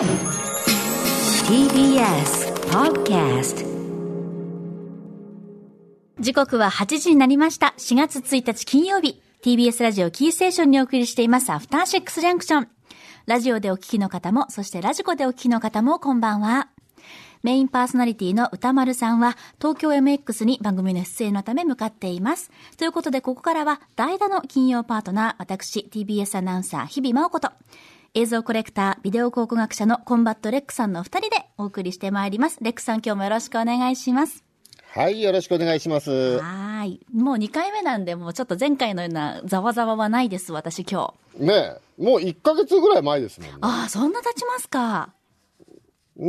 [0.00, 0.08] TBS
[2.70, 3.66] Podcast
[6.18, 7.74] 時刻は8時になりました。
[7.76, 9.20] 4月1日金曜日。
[9.42, 12.68] TBS ラジオキーステーションにお送りしていますアフターシックスジャンクション。
[13.26, 16.68] ラジオでお聞きの方も、そしてラジコでお聞きの方もこんばんは。
[17.42, 22.50] メインパーソナリティの歌丸さんは東京 MX に番組の出演のため向かっています。
[22.78, 27.50] ということでここからは代打の金曜パートナー、私 TBS アナウンサー日々真央子と
[28.12, 32.58] 映像コレクター、ビデオ考古学者のコンバットレックさんの二人でお送りしてまいります。
[32.60, 34.42] レックさん今日もよろしくお願いします。
[34.88, 36.40] はい、よろしくお願いします。
[36.40, 36.98] はい。
[37.14, 41.44] もう2回目なんで、もうちょっと前回のようなざわざわはないです、私今日。
[41.44, 43.58] ねえ、もう1ヶ月ぐらい前ですもんね。
[43.60, 45.14] ああ、そんな経ちますか。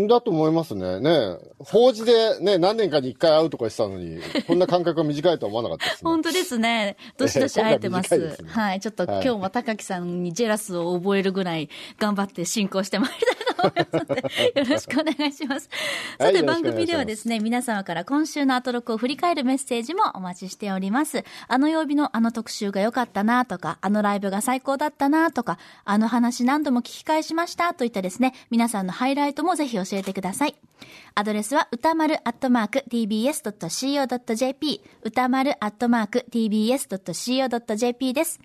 [0.08, 1.00] だと思いますね。
[1.00, 6.10] ねえ、法事でね、何年かに1回会うとかしてたのに、こんな間隔が短いとは思わなかったですね。
[6.10, 6.96] 本当ですね。
[7.18, 8.16] どしどし会えてます。
[8.16, 8.80] えーすねはい。
[8.80, 15.70] ちょっとはい今日も高木さんにジェラスを覚えるぐらい頑張って進行してまいりたいと思いますので、 よろしくお願いします。
[16.20, 21.24] さて、番組ではですね、皆様から今週のアトロクを振り返るメッセージもお待ちしております。
[21.48, 30.56] あの曜日のあの特集が良かったなとか、あのライブが最高だったなとか、あの話何度も聞き返しましたといったですね、皆さんのハイライトもぜひ教えてください。
[31.16, 38.40] アドレスは歌丸アットマーク tbs.co.jp 歌丸アットマーク tbs.co.jp です。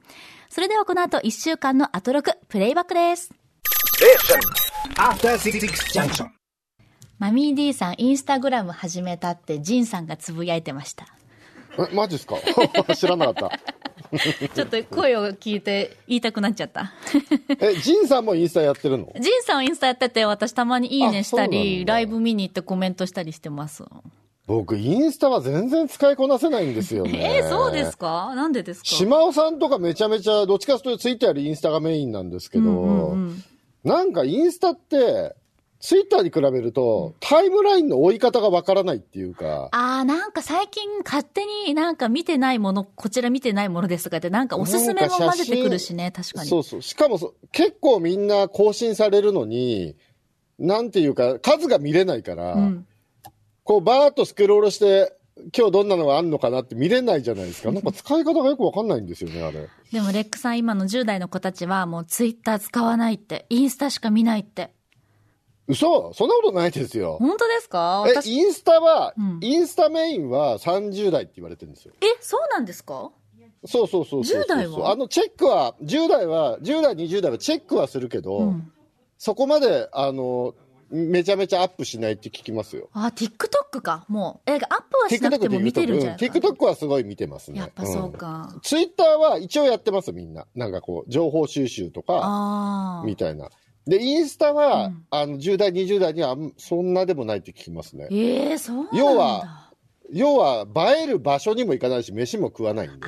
[0.50, 3.30] それではこの後1週間のアトロクプレイバックです。
[7.18, 11.06] マミー D さんインスタグラム始めたってジンさんがつぶやいてました。
[11.78, 12.36] え、マジっすか？
[12.94, 13.58] 知らなかった。
[14.54, 16.92] ちょっと声を聞いて言いたくなっちゃった。
[17.60, 19.12] え、ジンさんもインスタやってるの？
[19.20, 23.84] ジンさんはインスタやってて私たまにいいねしたり、だライブ見に行ってコメントしたりしてます。
[24.46, 27.38] 僕、インスタは全然使いこなせないんですよね。
[27.42, 28.32] えー、そうですか？
[28.36, 28.86] なんでですか？
[28.86, 33.16] 島尾さんとかめちゃめちゃ、どっちかというとツイッターよりインスタがメインなんですけど、
[33.82, 35.34] なんかインスタって、
[35.78, 46.48] ツイッターに比べると、タイムラインの追い方がわからないっていうか、あー、なんか最近勝手になんか見てないもの、こちら見てないものですとかって、なんかおすすめも混ぜてくるしね、確かに。
[46.48, 46.82] そうそう。
[46.82, 49.96] しかもそ、結構みんな更新されるのに、
[50.58, 52.86] なんていうか、数が見れないから、ん
[53.62, 55.12] こうバーッとスクロールして、
[55.56, 57.70] 今日どんなのがあんのかなって見れないじゃないですか。
[57.72, 59.68] なんか使い方がよくわかんないんですよね、あれ。
[59.92, 64.70] でもレックさん今の10代の子たちはもうツイッター使わないって、インスタしか見ないって。
[65.68, 67.16] 嘘そんなことないですよ。
[67.20, 68.04] 本当ですか？
[68.06, 71.92] え、私、インスタは、んインスタメインは30代って言われてるんですよ。
[72.00, 73.10] え、そうなんですか？
[73.64, 74.42] そうそうそうそうそう。
[74.42, 74.90] 10代は？
[74.92, 78.72] あの、チェックは、10代は、10代、20代はチェックはするけど、うん
[79.18, 80.54] そこまで、あの、
[80.90, 82.90] めちゃめちゃアップしないって聞きますよ。
[82.92, 84.04] あ、TikTok か。
[84.08, 84.50] もう。
[84.50, 84.68] え、アップ
[85.02, 86.38] はしなくても見てるんじゃないですか。
[86.48, 87.60] TikTok はすごい見てますね。
[87.60, 88.54] やっぱそうか。
[88.62, 90.44] ツイッターは一応やってます、みんな。
[90.54, 93.02] なんかこう、情報収集とか。
[93.06, 93.48] みたいな。
[93.86, 98.08] で、インスタは、あの、10代、20代にはそんなでもないって聞きますね。
[98.10, 98.98] ええそうなんだ。
[98.98, 99.66] 要は
[100.12, 103.06] 要は、映える場所にも行かないし、飯も食わないんで。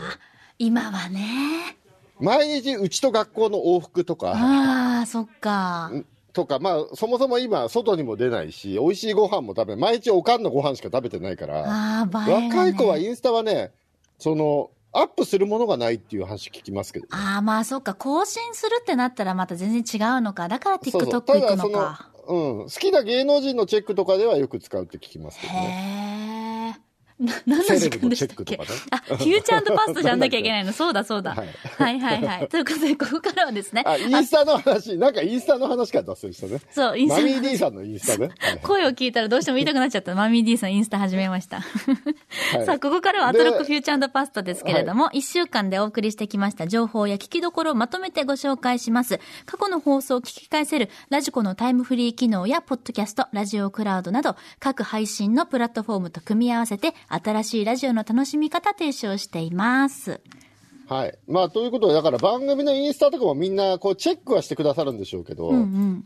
[0.58, 1.76] 今はね。
[2.20, 5.92] 毎日、うちと学校の往復とか、ああ、そっか。
[6.32, 9.80] とか、まあ、そもそも今、外にも出ないし、美味しいご飯も食べない。
[9.92, 12.50] 毎日おかんのご飯しか食べてないから、ああ、ね。
[12.50, 13.72] 若い子はインスタはね、
[14.18, 17.06] その、アップするものがないっていう話聞きますけど。
[17.10, 17.94] ああ、まあそっか。
[17.94, 20.48] 更新するってなったらまた全然違うのか。
[20.48, 25.60] だからそうそう TikTok た行くだそののか。、うん、好きな芸能人のチェックとかではよく使うって聞きますけどね。
[26.02, 26.07] へえ。
[27.18, 28.58] な、何の時間でしたっけ？
[28.90, 30.72] あ、フューチャーパストじゃなきゃいけないの。
[30.72, 31.30] そうだそうだ。
[31.30, 31.36] は
[31.78, 32.48] はいいはいはい。
[32.48, 33.82] ということで、ここからはですね。
[33.84, 36.60] あ、インスタの話、なんかインスタの話から脱線したね。
[36.70, 38.30] そう、インスタマミー D さんのインスタね。
[38.38, 40.14] はい声を聞いたらどうしても言いたくなっちゃった。
[40.14, 41.60] マミー D さんインスタ始めました。
[41.60, 49.18] はいさあ、ここからはアトロックフューチャーパストですけれども、一週間でお送りしてきました情報や聞きどころをまとめてご紹介します。
[49.46, 60.20] 過去の放送を聞き返せるラジコのタイムフリー機能やポッドキャスト、ラジオクラウドなど各配信のプラットフォームと組み合わせて新しいラジオの楽しみ方提唱しています。
[60.88, 61.18] はい。
[61.26, 65.52] まあ、ということで、だから番組のインスタとかもみんな、こう、チェックはしてくださるんでしょうけど、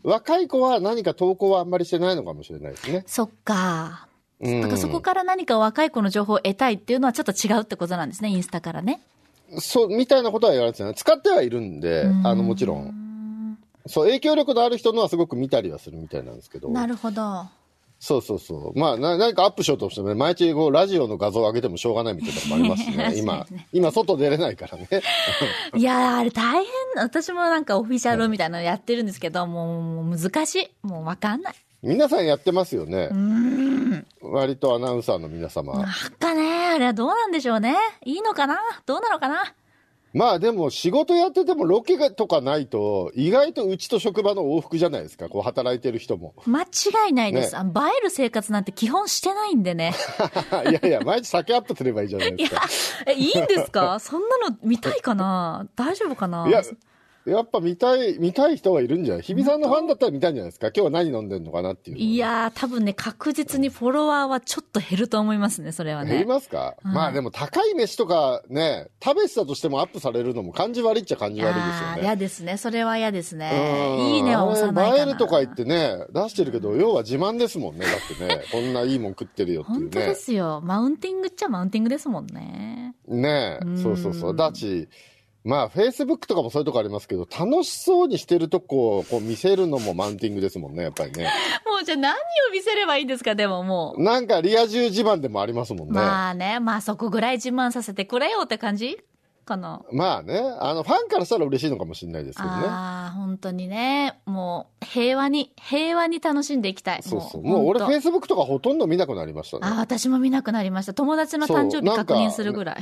[0.03, 3.03] 若い子は何か投稿はあんまりしてないのかもしれないですね。
[3.07, 4.07] そっか。
[4.41, 8.99] うんだからそこから何か若い子の情報を得たいっていうのはちょっと違うってことなんですね、インスタからね。
[9.59, 10.93] そう、みたいなことは言われてたね。
[10.95, 13.57] 使ってはいるんで、あの、もちろん。
[13.85, 16.69] そう、影響力のある人のはすごく見たりはするみたいなんですけど。
[16.69, 17.45] なるほど。
[18.05, 18.77] そうそうそう。
[18.77, 23.13] まあ、な何かアップしようとしてもね、毎日こう、ラジオの画像を上げてもしょうがないみたいなのもありますし ね。
[23.15, 24.89] 今、今、外出れないからね。
[25.73, 26.65] いやー、あれ大変。
[26.97, 30.69] 私もなんかオフィシャルみたいなのやってるんですけど、もう難しい。
[30.85, 31.53] もうわかんない。
[31.81, 33.09] 皆さんやってますよね。
[34.21, 35.73] 割とアナウンサーの皆様。
[35.79, 35.85] なん
[36.19, 37.75] かね、あれはどうなんでしょうね。
[38.03, 38.59] いいのかな？
[38.85, 39.53] どうなのかな？
[40.13, 46.35] まあでも仕事やっててもロケがとかないと、意外とうちと職場の往復じゃないですか、こう働いてる人も。
[46.45, 46.65] 間違
[47.09, 47.53] いないです。
[47.53, 49.93] ねあの映える生活なんて基本してないんでね。
[50.69, 52.61] いやいや、毎日酒アップすればいいじゃないいやですか。、
[53.07, 53.99] え、いいんですか？
[53.99, 55.67] そんなの見たいかな？
[55.75, 56.47] 大丈夫かな？
[56.47, 56.61] いや、
[57.25, 59.23] やっぱ見たい、見たい人はいるんじゃない？
[59.23, 60.67] 日比さんのファンだったら見たいんじゃないですか？
[60.67, 61.97] 今日は何飲んでんのかなっていう。
[61.97, 66.11] いやー、多分ね、確実にフォロワーはちょっと減ると思いますね、それはね。
[66.11, 72.01] 減りますか、はいまあでも高い飯とかね、食べてたとしてもアップされるのも感じ悪いっちゃ感じ悪いですよね。
[72.01, 72.57] 嫌ですね。
[72.57, 74.15] それは嫌ですうんね。
[74.15, 75.03] いいねは押さないかな。
[75.05, 77.85] 映えるとか言ってね、出してるけど、要は自慢ですもんね。
[77.85, 80.15] だってね、こんないいもん食ってるよっていう本当でね。
[80.15, 80.61] すよ。
[80.63, 82.95] マウンティングっちゃマウンティングですもんね。
[83.07, 84.35] ねうんそうそうそう。
[84.35, 84.89] だし、
[85.43, 91.29] まあ、フェイスブックとかもそういうとこありますけど、楽しそうにしてるとこをこう見せるのもマウンティングですもんね、やっぱりね。
[91.65, 92.17] もうじゃあ何を
[92.51, 94.01] 見せればいいんですか、でももう。
[94.01, 95.93] なんかリア充自慢でもありますもんね。
[95.95, 98.97] まあね、まあそこぐらい自慢させてくれよって感じ？
[99.45, 99.81] かな。
[99.91, 102.55] まあね、あの、ファンからしたら嬉しいのかもしれないですけどね。
[102.65, 104.21] ああ、本当にね。
[104.25, 107.03] もう、平和に、平和に楽しんでいきたい。
[107.03, 107.43] そうそう。
[107.43, 109.61] もう俺、フ本ェイスブックとかほとんど見なくなりましたね。
[109.63, 110.93] 当あー私も見なくなりました。
[110.93, 112.77] 友達の誕生日確認するぐらい。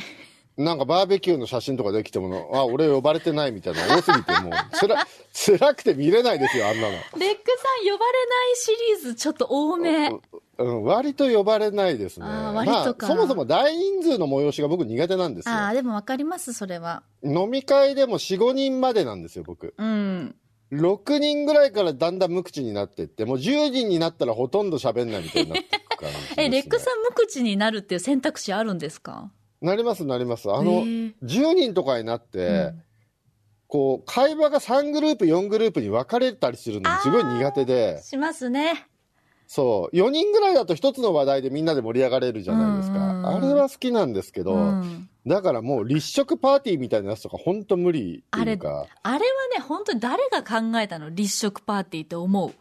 [0.63, 6.90] なんかバーベキューの写真とかできても、あ、俺呼ばれてないみたいなの多すぎて、もう、つら、辛くて見れないですよ、あんなの。
[6.90, 8.72] レックさん呼ばれないシ
[9.04, 10.10] リーズちょっと多め。
[10.58, 12.25] うん、割と呼ばれないですね。
[12.28, 15.56] あー割とかまあ、そもそも大人数の催しが僕苦手なんですよ。
[15.56, 17.04] ああ、でもわかります、それは。
[17.24, 19.74] 飲み会でも4、5人までなんですよ、僕。
[19.78, 20.36] うん。
[20.72, 26.12] 6人ぐらいからだんだん無口になってって、もう10人になったらほとんど喋んないみたいになっていくね。
[26.38, 29.31] え、レックさん無口になるっていう選択肢あるんですか？
[29.62, 30.52] なります、なります。
[30.52, 32.84] あへの、ー10人とかになって、うん
[33.68, 38.86] こう、会話が3グループ、4グループに分かれたりするのすごい苦手で、しますね。
[39.48, 43.30] そう、4人ぐらいだと一つの話題でみんなで盛り上がれるじゃないですか。
[43.30, 45.10] あれは好きなんですけど、うん。
[45.25, 49.19] だからもう立食パーティーみたいなやつとか本当無理っていうか、あれは
[49.58, 51.10] ね、本当に誰が考えたの？
[51.10, 52.54] 立食パーティーって思う。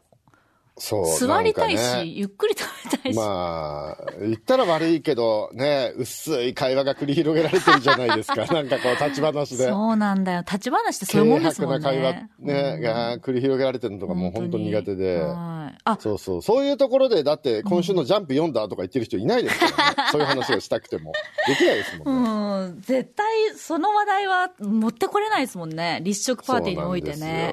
[0.80, 1.18] そう。
[1.18, 3.16] 座りたいし、ねゆっくり食べたいし。
[3.16, 8.46] まあ、言ったら悪いけど、ね、薄い会話が繰り広げられてるじゃないですか。
[8.52, 9.68] なんかこう、立ち話で。
[9.68, 10.40] そうなんだよ。
[10.40, 11.84] 立ち話ってそういうもんですもんね。
[11.84, 15.20] 軽薄な会話、ね、うんが繰り広げられてるのとかもう本当に苦手で。
[15.20, 15.78] はい。
[15.84, 16.42] あ、そうそう。
[16.42, 20.10] そういうところで、だって今週のジャンプ読んだとか言ってる人いないですからね。
[20.12, 21.12] そういう話をしたくても。
[21.46, 22.30] できないですもんね。
[22.30, 23.26] うん、絶対
[23.56, 26.00] その話題は持ってこれないですもんね。
[26.02, 27.52] 立食パーティーにおいてね。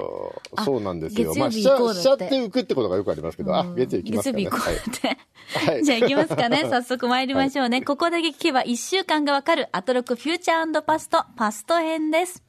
[0.64, 1.30] そうなんですよ。
[1.30, 1.74] あそうなんですよ。
[1.74, 4.44] まあ、しちゃって浮くってことがよくありますけど、あ、月曜行きますかね。
[4.44, 5.18] 月曜日行こうって。
[5.72, 5.84] はい。
[5.84, 6.64] じゃあ行きますかね。
[6.70, 7.82] 早速参りましょうね。
[7.82, 12.42] ここだけ聞けば1週間がわかるアトロクフューチャーパストパスト編です。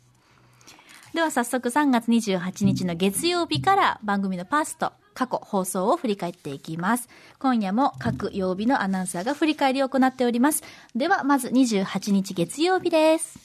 [1.14, 7.10] では早速3月28日の月曜日から番組のパスト、過去放送を振り返っていきます。
[7.40, 10.64] 今夜も各曜日のアナウンサーが振り返りを行っております。
[10.96, 13.40] ではまず28日月曜日です。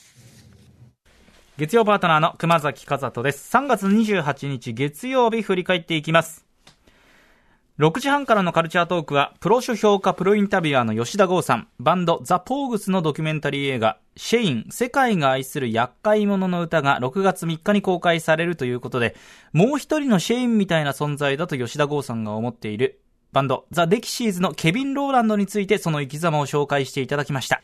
[1.57, 3.57] 月曜パートナーの熊崎和人です。
[3.57, 6.45] 3月28日月曜日振り返っていきます。
[7.77, 19.17] 6時半からのカルチャートークは、プロ書評家プロインタビュアーの吉田剛さん、バンドザ・ポーグスのドキュメンタリー映画、シェイン、世界が愛する厄介者の歌が6月3日に公開されるということで、
[19.53, 23.01] もう一人のシェインみたいな存在だと吉田豪さんが思っている、
[23.33, 27.61] バンドザ・デキシーズのケビン・ローランドについてその生き様を紹介していただきました。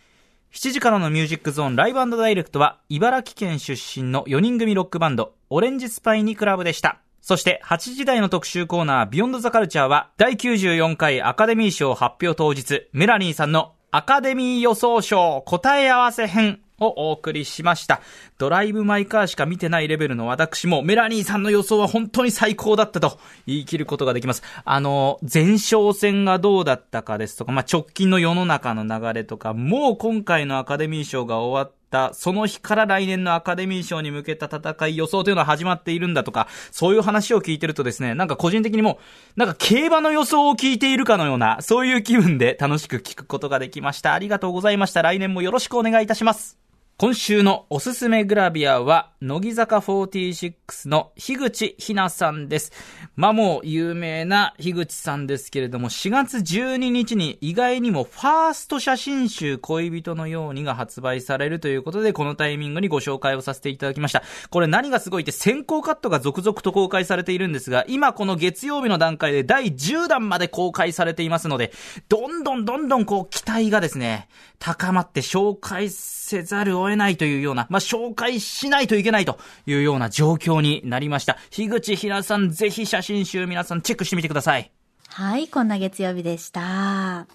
[0.52, 6.98] 7時からのミュージックゾーンライブダイレクトは、茨城県出身の4人組ロックバンド、オレンジスパイニクラブでした。
[7.20, 18.00] そして、8時台の特集コーナー、ビヨンドザカルチャーは、第94回アカデミー賞発表当日、メラニーさんのアカデミー予想賞答え合わせ編をお送りしました。
[18.38, 24.42] ドライブ・マイ・カーしか見てないレベルの私も、メラニーさんの予想は本当に最高だったと言い切ることができます。
[24.64, 31.79] あの、前哨戦がどうだったかですとか、まあ、直近の世の中の流れとか、もう今回のアカデミー賞が終わった、
[32.12, 38.99] その日から来年のアカデミー賞に向けた戦い予想というのは始まっているんだとか、そういう話を聞いてるとですね、なんか個人的にも、
[39.37, 44.14] なんか競馬の予想を聞いているかのような、そういう気分で楽しく聞くことができました。
[44.14, 45.02] ありがとうございました。
[45.02, 46.69] 来年もよろしくお願いいたします。
[47.00, 52.73] 今週のおすすめグラビアは、乃木坂46の樋口ひなさんです。
[53.16, 64.23] まあもう有名な樋口さんですけれども、4月12日に意外にもファースト写真集恋人のようにが発売されるということで、このタイミングにご紹介をさせていただきました。
[64.50, 71.73] これ何がすごいって先行カットが続々と公開されているんですが、今この月曜日の段階で第10弾まで公開されていますので、
[72.11, 74.28] どんどんどんどんこう期待がですね、
[74.59, 81.38] 高まって紹介せざるを得ないというような、まあ、紹介しないといけないというような状況になりました。
[81.50, 84.70] 樋口ひなさん、ぜひ写真集皆さんチェックしてみてください。
[85.12, 86.61] はい、こんな月曜日でした。
[86.61, 87.26] は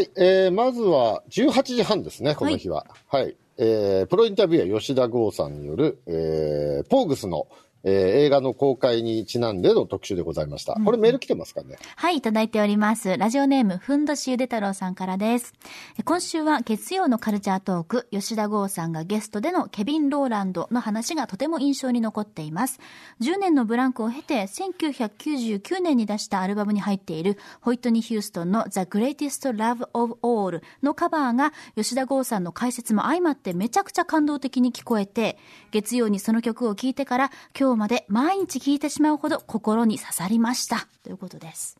[0.00, 2.86] い、えー、まずは18時半ですね、この日は。
[3.08, 3.36] はい。
[3.58, 7.46] えー、プロインタビュアー吉田剛さんによる、えー、ポーグスの、
[7.84, 10.74] えー、映画の公開にちなんでの特集でございました。
[10.74, 13.16] これメール来てますかね、はい、いただいております。
[13.16, 15.54] ラジオネーム、ふんどしゆで太郎さんからです。
[15.98, 22.80] え今週は月曜のカルチャートーク、吉田剛さんがゲストでのケビン・ローランドの話がとても印象に残っています。
[23.20, 35.38] 10年のブランクを経て、1999年に出したアルバムに入っている、ホイットニー・ヒューストンの The Greatest Love of All のカバーが、吉田剛さんの解説も相まってめちゃくちゃ感動的に聞こえて、
[35.70, 40.88] 月曜にその曲を聴いてから、今日まで毎日聴いてしまうほど心に刺さりました。
[41.02, 41.78] ということです。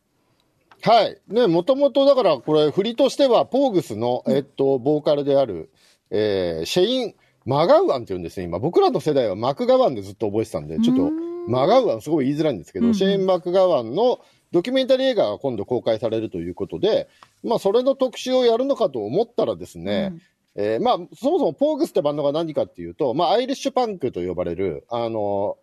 [0.82, 1.20] はい。
[1.28, 5.70] ね、もともとだからこれ振りとしては、ポーグスの、えっと、ボーカルである、
[6.10, 8.58] えー、シェイン・マガウアンって言うんですね、今。
[8.58, 11.10] 僕らの世代はマクガワンでずっと覚えてたんで、ちょっと、
[11.48, 14.20] マガウアンすごい言いづらいんですけど、シェイン・マクガワンの
[14.52, 17.08] ドキュメンタリー映画が今度公開されるということで、
[17.42, 20.14] まあ、それの特集をやるのかと思ったらですね、
[20.56, 25.56] えーまあ、そもそもポーグスってバンドが何かっていうと、まあ、アイリッシュパンクと呼ばれる、あの、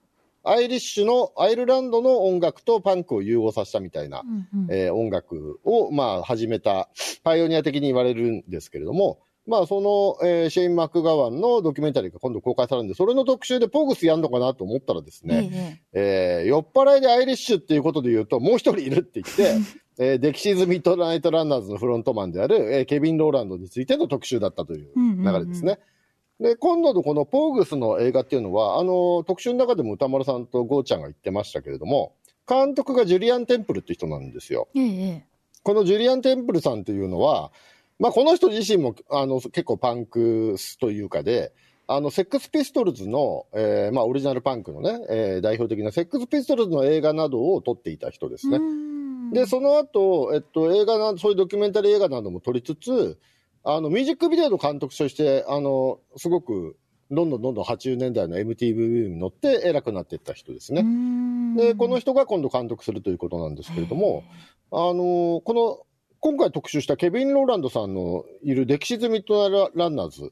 [0.49, 4.23] アイリッシュの、アイルランドの音楽とパンクを融合させたみたいな、
[4.69, 6.89] えー音楽を、まあ、始めた、
[7.23, 15.49] パイオニア的に言われるんですけれども、まあ、その、えーシェイン・マガウアンのドキュメンタリーが今度公開されるんで、それの特集でポーグスやるのかなと思ったらですね、
[15.93, 19.55] えー酔っ払いでアイリッシュっていうことで言うと、もう一人いるって言って、
[19.99, 24.91] えーデキシーズ・ミッドナイト・ランナーズのフロントマンである、えーケビン・ローランドについての特集だったという
[25.23, 25.79] 流れですね。
[26.39, 32.13] で、今度のこのポーグスの映画っていうのは、あの、特集の中でも歌丸さんとゴーちゃんが言ってましたけれども、
[32.47, 34.67] 監督がジュリアン・テンプルって人なんですよ。
[34.75, 35.23] ええ
[35.63, 37.51] このジュリアン・テンプルさんというのは、
[37.99, 41.51] まあ、この人自身もあの結構パンクスというかで、
[41.87, 48.59] あのセックスピストルズの、えーまあ、オリジナルパンクのね、えー代表的なセックスピストルズの映画などを撮っていた人ですね。
[49.33, 53.17] で、その後、えっと、映画な、そういうドキュメンタリー映画なども撮りつつ、
[53.69, 56.77] あの、ミュージックビデオの監督として、あの、すごく、
[57.11, 60.85] どんどんどんどん80年代の MTV に乗って偉くなっていった人ですね。
[61.57, 64.23] で、この人が今度監督するということなんですけれども、
[64.71, 65.85] あの、この、
[66.21, 70.31] 今回特集したケビン・ローランドさんのいるデキシズ・ミッドナイト・ランナーズ。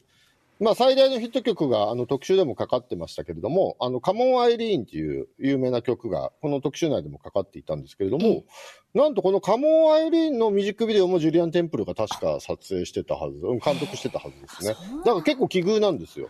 [0.59, 8.45] まあ、最大のヒット曲が、あの、特集でもかかってましたけれども、あの、カモン・アイリーンっていう有名な曲が、この特集内でもかかっていたんですけれども、
[8.93, 14.75] なんとこのカモン・アイリーンのミュージックビデオもジュリアン・テンプルが確か撮影してたはず、うん監督してたはずですね。
[15.03, 16.29] だから結構奇遇なんですよ。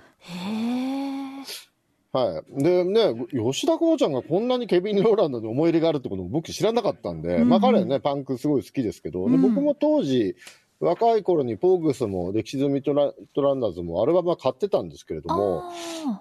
[2.12, 2.64] はい。
[2.64, 10.36] でね、吉田剛ちゃんがこんなにケビン・ローランドに思い入れがあるってことも僕知らなかったんで、まあ彼はね、パンクすごい好きですけど、で僕も当時、
[10.80, 15.64] 若い頃にポーグスも、歴史ズミッドラトランナーズもアルバムは買ってたんですけれども、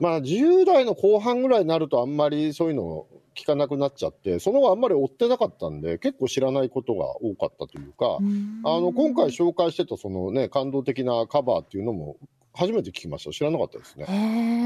[0.00, 12.16] まあ10代の後半ぐらいになるとあんまりそういうの聞かなくなっちゃって、その後あんまり追ってなかったんで、結構知らないことが多かったというか、あの、今回紹介してたそのね、感動的なカバーっていうのも
[12.52, 13.32] 初めて聞きました。
[13.32, 14.06] 知らなかったですね。
[14.08, 14.12] へ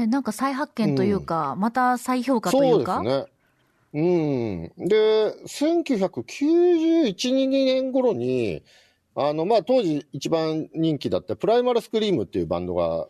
[0.03, 2.97] え、なんか再発見というか、また再評価というか？
[2.97, 3.25] そうですね。
[3.91, 4.87] うん。
[4.87, 8.61] で、1991、2年頃に、
[9.21, 13.07] あの、まあ、当時一番人気だったプライマルスクリームっていうバンドが、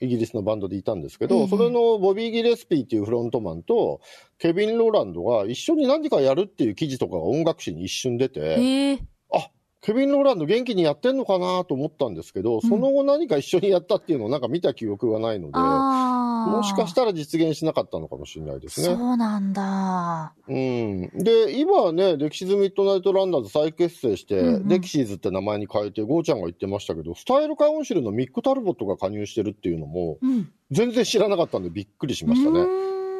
[0.00, 4.00] イギリスのバンドでいたんですけど、ええそれのボビー・ギレスピーっていうフロントマンと、
[4.38, 9.00] ケビン・ローランドが一緒に何かやるっていう記事とかが音楽誌に一瞬出て。
[9.34, 9.50] あ
[9.80, 16.17] ケビン・ローランド元気にやってんのかなと思ったんですけど、その後何か一緒にやったっていうのをなんか見た記憶がないので、ああ。
[16.48, 18.86] もしかしたら実現しなかったのかもしれないですね。
[18.86, 20.34] そうなんだ。
[20.48, 21.10] うん。
[21.14, 30.52] で、今はね、デキシズ・ミッドナイト・ランナーズ再結成して、うんうんデキシーズって名前に変えて、豪ちゃんが言ってましたけど、スタイルカウンシルのミック・タルボットが加入してるっていうのも、うん。
[30.70, 32.66] 全然知らなかったんでびっくりしましたね。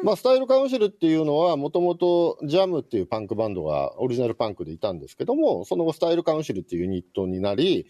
[0.03, 7.87] まあ、スタイルカウンシルっていうのは、もともとジャムっていうパンクバンドがオリジナルパンクでいたんですけども、その後スタイルカウンシルっていうユニットになり、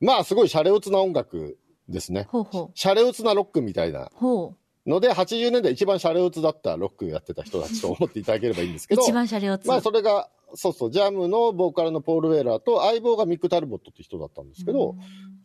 [0.00, 2.26] まあ、すごいシャレオツな音楽ですね。
[2.30, 2.70] ほうほう。
[2.74, 4.54] シャレオツなロックみたいなほ
[4.86, 8.88] ので、80年代一番シャレオツだったロックやってた人たちと思っていただければいいんですう。
[8.88, 9.68] けど、一番シャレオツ。
[9.68, 14.96] まあ、それが、そうそう、ジャムのボーカルのポール・ウェラーと相棒がミック・タルボットって人だったんですけど、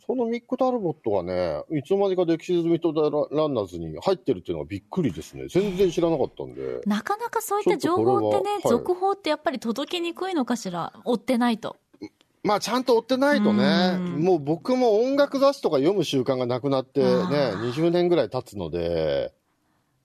[0.08, 2.92] そのミック・タルボットがね、いつの間にかデキシズ・ミッド
[3.32, 5.48] ランナーズに入ってるっていうのがびっくりですね。
[5.48, 6.82] 全然知らなかったんで。
[6.86, 10.94] なかなかそういった情報ってね、続報ってやっぱり届きにくいのかしら？
[11.04, 11.78] 追ってないと。
[12.46, 19.34] まあ、ちゃんと追ってないとね、うんもう僕も音楽雑誌とか読む習慣がなくなってね、あー20年ぐらい経つので、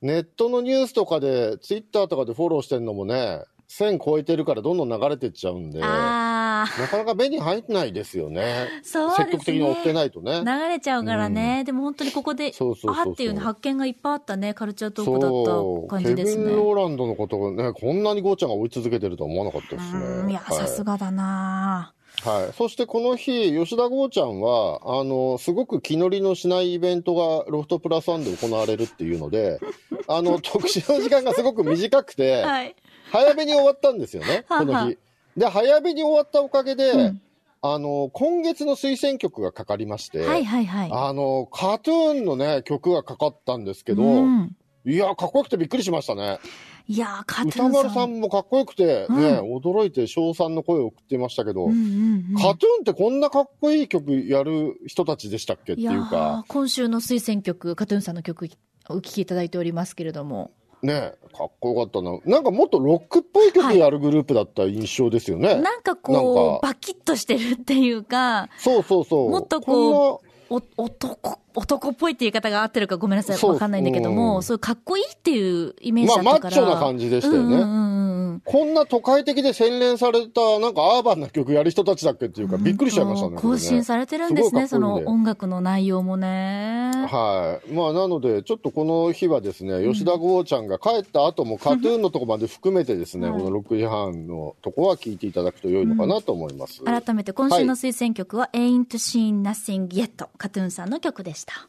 [0.01, 6.67] ネットのニュースとかで、ツイッターとかでフォローしてんのもね、1000超えてるからどんどん流れてっちゃうんで、な。
[6.91, 8.69] かなか目に入ってないですよね。
[8.83, 9.27] そうですね。
[9.27, 10.43] 積極的に追ってないとね。
[10.43, 11.65] 流れちゃうからね。
[11.65, 16.57] でも本当にここで、そうそうそうそうあっていうね、発見がいっぱいあったね、カルチャートークそう、だった感じですケビン・ね。
[16.57, 20.01] ローランドのことがね、こんなにゴーちゃんが追い続けてるとは思わなかったですね。
[20.01, 21.93] うんいや、はいさすがだな
[22.25, 22.53] はい。
[22.55, 29.59] そしてこの日、吉田剛ちゃんは、あの、すごく気乗りのしないイベントがロフトプラスワンで行われるっていうので、
[30.09, 32.77] あの、特殊の時間がすごく短くて、はい。
[33.11, 34.99] 早めに終わったんですよね、この日。
[35.37, 37.23] で、早めに終わったおかげで、うん
[37.63, 40.91] あの、今月の推薦曲がかかりまして、はいはいはい。
[40.91, 46.39] あの、カートゥーンのね、曲がかかったんですけど、うんいや、かっこよくてびっくりしましたね。
[46.87, 58.49] いやー、カトゥーン歌丸さんもかっこよくて、ね、うん驚いて称賛の声を送っていましたけど、うんうんうんカトゥーンってこんなかっこいい曲やる人たちでしたっけっていうか、今週の推薦曲、カトゥーンさんの曲、
[58.89, 60.53] お聴きいただいておりますけれども。
[60.83, 62.19] ね、かっこよかったな。
[62.25, 65.61] なんかもっとロックっぽい曲やるグループだった印象ですよね。
[65.61, 69.31] なんかこう、かバキッとしてるっていうか、そうそうそう。
[69.31, 73.39] もっとここお、男、男っぽいって言い方が合ってるかごめんなさい。
[73.49, 76.41] わかんないんだけども、うんそういうかっこいいっていうイメージだったから。
[76.43, 77.57] マッチョな感じでしたよね。
[77.57, 78.10] うんうんうんうん。
[78.45, 83.37] こんな都会的で洗練された、なんかアーバンな曲やる人たちだっけっていうか、びっくりしちゃいましたね。
[83.37, 86.93] 更新されてるんですね、そのすごいいいんで音楽の内容もね。
[87.09, 87.73] はい。
[87.73, 96.83] まあ、なので、ちょっとこの日はですね、吉田剛ちゃんが帰った後も、カトゥーンのとこまで含めてですね、はいこの6時半のとこは聞いていただくと良いのかなと思います。
[96.85, 101.69] 改めて今週の推薦曲は、Ain't Seen Nothing Yet、カトゥーンさんの曲でした。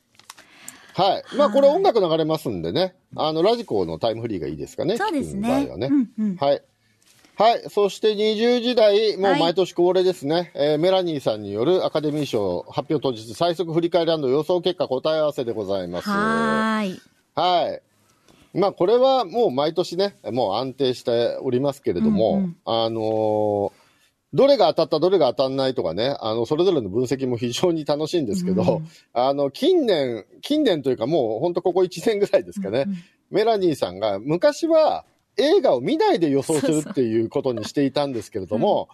[0.94, 1.24] はい。
[1.38, 4.98] まあ、これ音楽流れますんでね、あの、ラジコのタイムフリーがいいですかね。
[4.98, 5.88] そうですねはね。
[5.88, 6.62] うんうんはい。
[7.36, 7.64] はい。
[7.70, 16.10] そして20時台、もうはい毎年恒例ですね、えーメラニーさんによるアカデミー賞発表当日最速振り返り予想結果答え合わせでございます。
[16.10, 17.02] はーい。
[17.36, 17.82] はい。
[18.54, 23.81] まあ、これはもう毎年ね、もう安定しておりますけれども、うんうんあのー
[24.34, 28.82] どれが当たった、どれが当たんないとかね、あの、それぞれの分析も非常に楽しいんですけど、
[29.14, 32.86] あの、近年、近年というかもう本当ここ1年ぐらいですかね、
[33.30, 35.06] メラニーさんが昔は
[35.38, 38.90] 映画を見ないで予想するっていうことにしていたんですけれども、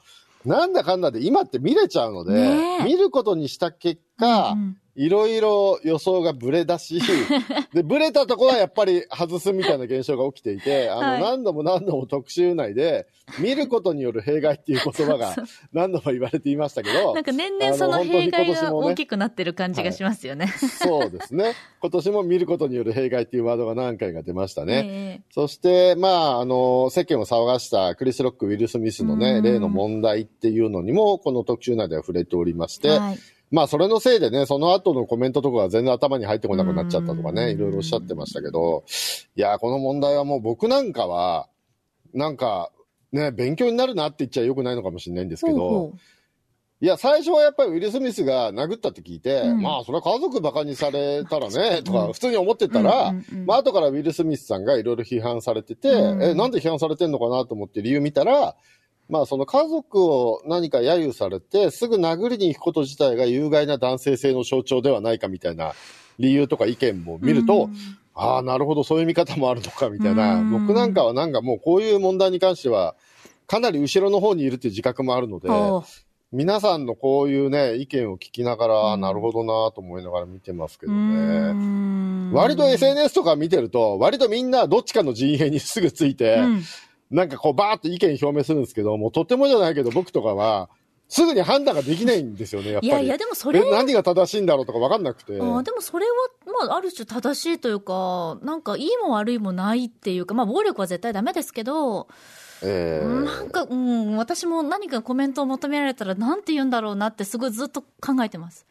[0.45, 2.83] なんだかんだで今って見れちゃうので、ねえ。
[2.83, 6.99] 見ることにした結果、うんうんいろいろ予想がブレだし、
[7.71, 13.07] で、ブレたところはやっぱり外すみたいな現象が起きていて、あの、はい何度も何度も特集内で、
[13.39, 15.35] 見ることによる弊害っていう言葉が
[15.73, 20.47] 何度も言われていましたけど、なんか年々その弊害が大きくなってる感じがしますよね。
[20.47, 21.53] そうですね。
[21.79, 25.19] 今年も見ることによる弊害っていうワードが何回か出ましたね。
[25.19, 33.17] えそして、まあ、あの、世間を騒がしたクリス・ロック、ウィル・スミスのね、うん例の問題っていうのにも、この特集内では触れておりまして、えはい。
[33.49, 37.35] まあ、それのせいでね、その後のコメントとかが全然頭に入ってこなくなっちゃったとかうん。
[37.35, 38.83] ね、いろいろおっしゃってましたけど、
[39.35, 41.47] いや、この問題はもう僕なんかは、
[42.13, 42.71] なんか、
[43.11, 45.99] ね、勉強になるなって言っちゃよくないのかもしれないんですけど、ほうほう。
[46.79, 49.61] いや、最初はやっぱりウィル・スミスが殴ったって聞いて、うん。
[49.61, 53.45] まあ、それは家族バカにされたらね、とか普通に思ってたら、うんうんうん。
[53.47, 56.21] まあ、後からウィル・スミスさんがいろいろ批判されてて、うん。
[56.21, 58.55] え、なんで批判されてんのかなと思って理由見たら、
[59.09, 65.73] まあ、その家族を何か揶揄されて、すぐ殴りに行くこと自体が有害な男性性の象徴ではないかみたいな
[66.19, 67.75] 理由とか意見も見ると、うん。
[68.13, 70.51] ああ、なるほど、そういう見方もあるのかみたいな、うん。
[70.51, 72.95] 僕なんかはなんかもうこういう問題に関しては、
[73.45, 75.49] かなり後ろの方にいるっていう自覚もあるので、
[76.33, 78.91] 皆さんのこういうね、意見を聞きながら、うん。
[78.93, 81.53] あなるほどなと思いながら見てますけどうね。
[81.53, 82.33] ん。
[82.33, 86.63] 割と SNS とか見てると、割とみんなどっちかの陣営にすぐついて、うん
[87.11, 90.69] なんかこうバーッと意見表明するんですけど、もうとてもじゃないけど僕とかは、
[91.09, 92.87] すぐに判断ができないんですよね、やっぱり。
[92.87, 95.33] いやいや、でもそれえ、何が正しいんだろうとか分かんなくて。
[95.33, 96.11] あーでもそれは、
[96.67, 102.07] まあ、ある種正しいというか、なんかいいも悪いもないっていうか、まあ、暴力は絶対ダメですけど、
[102.61, 108.65] えーなんか、うん、私も何かコメントを求められたら、なんて言うんだろうなって、すごいずっと考えてます。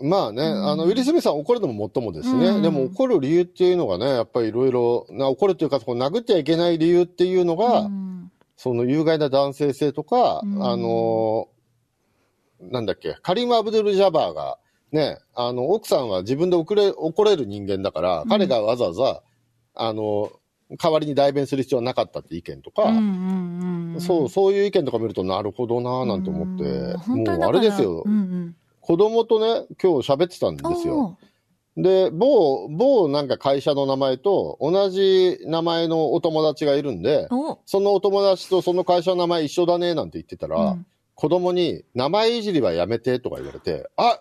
[0.00, 2.48] まあね、あの、ウィル・スミスさん怒るのももっともですね。
[2.48, 2.62] うん。
[2.62, 8.30] でも怒る理由っていうのがね、やっぱりいろいろ、な怒るというか、こう殴ってはいけない理由っていうのが、うん。
[8.56, 10.64] その有害な男性性とか、うん。
[10.64, 11.56] あのー
[12.60, 14.58] なんだっけ、カリム・アブドゥル・ジャバーが、
[14.92, 19.22] ね、あの、奥さんは自分で怒れ怒れる人間だから、彼がわざわざ、
[19.74, 20.32] あの、
[20.78, 28.56] 代わりに代弁する必要はなかったって意見とか、うんうんうんそう、そういう意見とか見ると、なるほどなぁなんて思って、もうあれですよ、うんうん
[28.86, 31.18] 子供とね、今日喋ってたんですよ。
[31.76, 40.86] で、某、某なんか会社の名前と同じ名前のお友達がいるんで、おそのお友達とその会社の名前一緒だねなんて言ってたら、うん。
[41.16, 44.20] 子供に名前いじりはやめてとか言われて、あ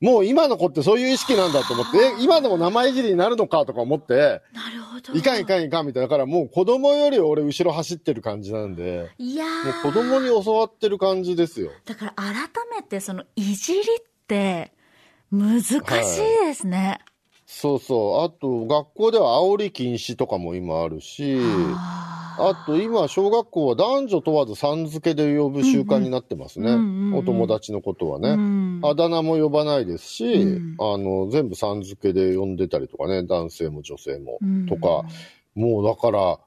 [0.00, 5.18] もう今の子ってそういう意識なんだと思って、え、今でも名前いじりになるのかとか思って、なるほど。
[5.18, 6.08] いかんいかんいかんみたいな。
[6.08, 11.70] だからもう子供より俺後ろ走ってる感じなんで、いやもうー子供に教わってる感じですよ。
[11.84, 12.34] だから改
[12.74, 13.82] めてそのいじりっ
[14.26, 14.72] て
[15.30, 15.80] 難しい
[16.46, 17.00] ですね。
[17.56, 18.24] そうそう。
[18.24, 21.38] あと、学校では煽り禁止とかも今あるし、
[21.76, 26.72] ああと今、小学校は男女問わずさん付けで呼ぶ習慣になってますね。
[27.16, 28.30] お友達のことはね。
[28.30, 35.04] うんあだ名も呼ばないですし、うんあの、全部さん付けで呼んでたりとかね、男性も女性も、うんとか、
[35.54, 36.38] もうだから、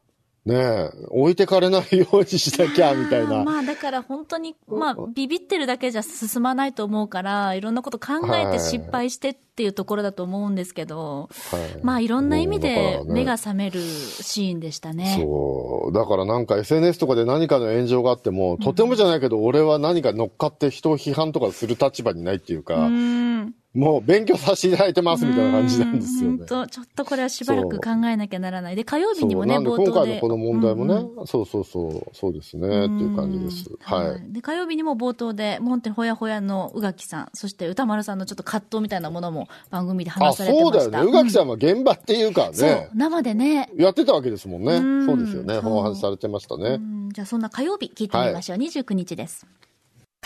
[0.47, 3.43] ねえ、置いてかれないようにしなきゃ、みたいな。
[3.45, 15.17] まあだから本当に、まあビビってるだけじゃ進まないと思うから、いろんなこと考えて失敗してっていうところだと思うんですけど、はいまあいろんな意味で目が覚めるシーンでしたね。
[15.19, 15.93] そう。
[15.93, 23.53] だからなんか SNS とかで何かの炎上があっても、とてもじゃないけど、俺は何か乗っかって人を批判とかする立場にないっていうか、うん。
[23.77, 26.37] もう勉強させていただいてますみたいな感じなんですよね。
[26.39, 28.75] 本当ちょっとこれはしばらく考えなきゃならない。
[28.75, 29.85] で、火曜日にもね、冒頭で。
[29.85, 33.69] 今回のこの問題もね、うんそうそうそう、そうですね、っていう感じです。
[33.69, 34.33] うんはい。
[34.33, 40.81] で、火曜日にも冒頭で、もう本当にほやほやの宇垣さん、そして歌丸さんのちょっと葛藤みたいなものも番組であ、話されてました。
[40.81, 41.11] そうだよね。
[41.11, 43.69] 宇垣さんは現場っていうかそうね、、生でね。
[43.77, 44.79] やってたわけですもんね。
[44.79, 45.59] んそうですよね。
[45.59, 46.77] お話しされてましたうね。
[46.77, 48.57] んじゃあそんな火曜日聞いてみましょう。
[48.57, 49.45] 29日です。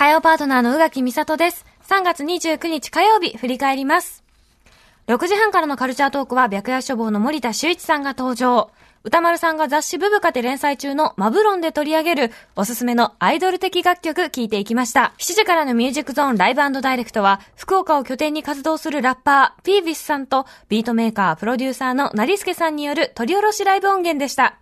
[0.02, 1.64] 火曜パートナーの宇垣美里です。
[1.88, 4.24] 3月29日火曜日、振り返ります。
[5.06, 8.72] 6時半からのカルチャートークは、白夜処方の森田修一さんが登場。
[9.04, 15.14] 歌丸さんが雑誌ブブカで連載中のマブロンで取り上げるおすすめのアイドル的楽曲聞いていきました。
[15.20, 24.58] 7時からのミュージックゾーンライブダイレクトは福岡を拠点に活動するラッパーピービスさんとビートメーカー、プロデューサーの成助さんによる取り下ろしライブ音源でした。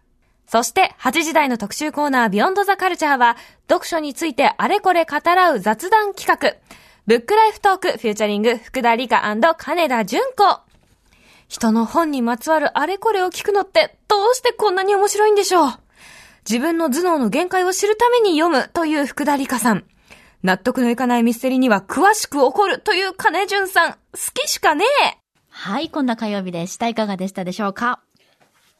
[0.51, 3.37] そして、8時台の特集コーナー、ビヨンドザカルチャーは、
[3.69, 6.57] 読書についてあれこれ語らう雑談企画、
[7.05, 9.21] ブックライフトーク、フューチャリング、福田理香
[9.57, 10.61] 金田純子。
[11.47, 15.71] 人の本にまつわるあれこれを聞くのって、どうしてこんなに面白いんでしょう？
[16.49, 19.85] 自分の頭脳の限界を知るために読むという福田理香さん。
[20.41, 23.91] 納得のいかないミステリーには詳しく怒るという金純さん。
[23.91, 23.97] 好
[24.33, 25.17] きしかねえ
[25.49, 26.87] はい、こんな火曜日でした。
[26.87, 27.99] いかがでしたでしょうか？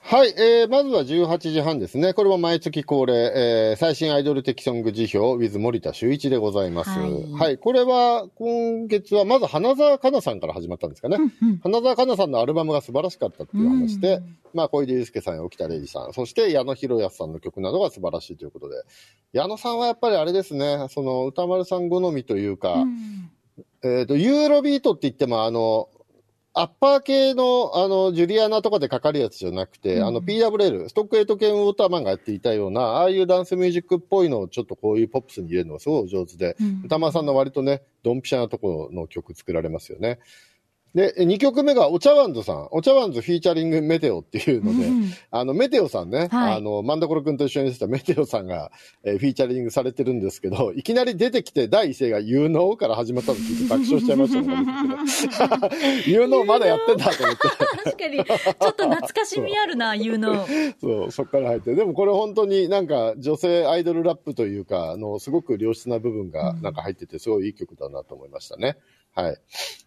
[0.01, 2.13] はい、えー、まずは18時半ですね。
[2.13, 6.89] これも毎月恒例、えー、最新アイドル的ソング辞表 with 森田修一でございます。
[6.89, 11.17] はいはい、これは今月はまず花澤香菜さんから始まったんですかね。
[11.61, 14.23] 花澤香菜さんのアルバムが素晴らしかったっていう話で、
[14.55, 18.77] まあ小出祐介さんや沖田玲二さん、そして矢野博康さんの曲などが素晴らしいということで、
[19.33, 22.83] 矢野さんはやっぱりあれですね、その歌丸さん好みというか、
[23.83, 25.87] えっ、と、ユーロビートって言っても、あの、
[26.59, 40.19] アッパー系の、あの、ジュリアナとかでかかるやつじゃなくて、あの、PWL、ストックエイト系ウォーターマンがやっていたような、ああいうダンスミュージックっぽいのをちょっとこういうポップスに入れるのがすごい上手で、うん歌丸さんの割とね、ドンピシャなところの曲作られますよね。
[40.95, 42.67] で、2曲目が、お茶碗ズさん。
[42.71, 48.71] お茶碗ズフィーチャリングメテオっていうので、うんあの、メテオさんね、はいあの、マンダコロ君と一緒にしてたメテオさんが、
[49.03, 56.01] えーフィーチャリングされてるんですけど、いきなり出てきて第一声が You know から始まったの聞いて爆笑しちゃいましたね。
[56.07, 57.47] You know まだやってんだと思って。
[57.83, 60.47] 確かに、ちょっと懐かしみあるな、言うの。
[60.79, 61.75] そう、そっから入って。
[61.75, 68.77] でもこれ本当になんか女性アイドルラップというか、あの、すごく良質な部分がなんか入ってて、すごいいい曲だなと思いましたね。
[69.23, 69.37] はい。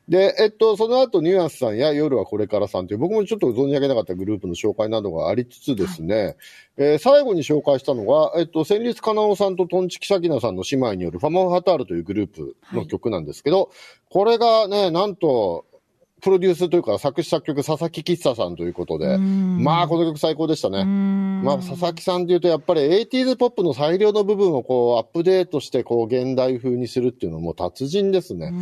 [0.08, 6.36] で、えっと、その後、ニュアンスさんや夜はこれからさんという、僕もちょっと存じ上げなかったグループの紹介などがありつつですね、
[6.76, 13.70] えー最後に紹介したのが、えっと、戦慄かなおさんとトンチキサキナさんの姉妹によるファモンハタールというグループの曲なんですけど、
[14.10, 15.66] これがね、なんと、
[16.20, 20.84] プロデュースというか作詞作曲佐々木喫茶さんということで、まあこの曲最高でしたね。
[20.84, 28.52] まあ、佐々木さんで言うと、やっぱり 80s ポップの最良の部分をこう、アップデートして、こう、現代風にするっていうのも達人ですね。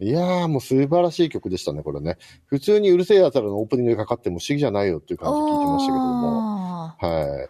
[0.00, 2.18] いやー、もう素晴らしい曲でしたね、これね。
[2.46, 6.88] 普通にうるせえ奴らのオープニングでかかっても不思議じゃないよっていう感じで聞いてましたけども。
[6.98, 7.48] は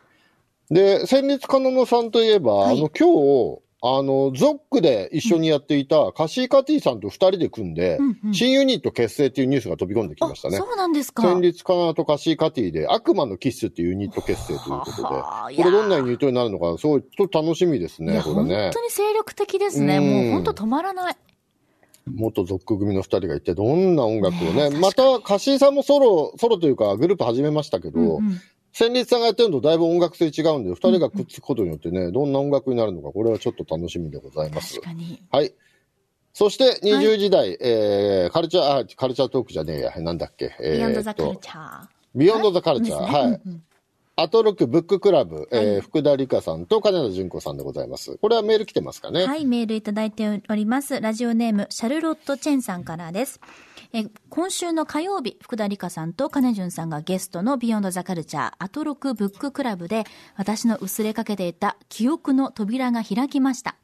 [0.70, 0.74] い。
[0.74, 3.08] で、戦慄かなのさんといえば、はいあの、今
[3.56, 10.60] 日、あの、ゾックで一緒にやっていたカシーカティさんと二人で組んで、うんうん新ユニット結成っていうニュースが飛び込んできましたねあ。
[10.60, 11.22] そうなんですか。
[11.22, 18.82] 戦慄かなとカシーカティで悪魔のキッスっていうユニット結成ということで、はあこれどんなユニットになるのか、すごいちょっと楽しみですね、これね当。
[18.82, 19.98] に精力的ですね。
[19.98, 21.16] うんもう本当止まらない。
[22.14, 28.40] 元ゾック組の二人が一体どんな音楽をね、またカシーさんもソロ、ソロというかグループ始めましたけど、うんうん
[28.70, 34.78] 戦慄さんがやってるのとだいぶ音楽性違うんで、二人がくっつくことによってね、どんな音楽になるのか、これはちょっと楽しみでございます。
[35.32, 35.52] はい。
[36.32, 40.54] そして、20時台、えー、カルチャー、あ、カルチャートークじゃねえや、なんだっけ。
[40.60, 41.86] えビヨンドザカルチャー。
[42.14, 43.00] ビヨンドザカルチャー。
[43.00, 43.40] はい。
[44.20, 48.18] アトロクブッククラブ、えーはい福田里香さんと金田淳子さんでございます。
[48.18, 49.24] これはメール来てますかね？
[49.24, 51.00] はい、メールいただいております。
[51.00, 53.40] ラジオネーム、シャルロット・チェンさんからです。
[53.92, 60.02] え今週の火曜日、福田里香さんと金淳さんがゲストのビヨンドザカルチャー、アトロクブッククラブで、
[60.36, 63.76] 私の薄れかけていた記憶の扉が開きました。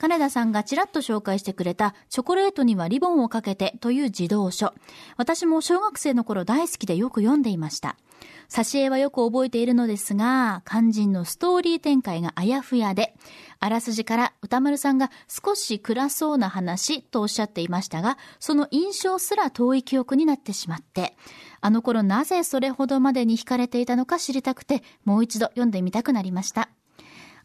[0.00, 4.72] 金田さんがちらっと紹介してくれた、チョコレートにはリボンをかけてという児童書。
[5.18, 7.98] 私も小学生の頃大好きでよく読んでいました。
[8.48, 13.14] 挿絵はよく覚えているのですが、肝心のストーリー展開があやふやで、
[13.58, 21.14] あらすじから宇多丸さんが少し暗そうな話とおっしゃっていましたが、その印象すら遠い記憶になってしまって、
[21.60, 26.70] あの頃なぜそれほどまでに惹かれていたのか知りたくて、もう一度読んでみたくなりました。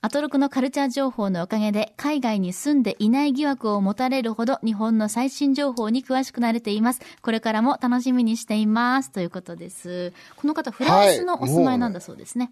[0.06, 7.02] アトロクのカルチャー情報のおかげで海外に住んでいない疑惑を持たれるほど日本の最新情報に詳しくなれています。
[7.24, 9.12] これからも楽しみにしています。
[9.12, 10.14] ということです。
[10.36, 12.52] この方、フランスのお住まいなんだそうですね。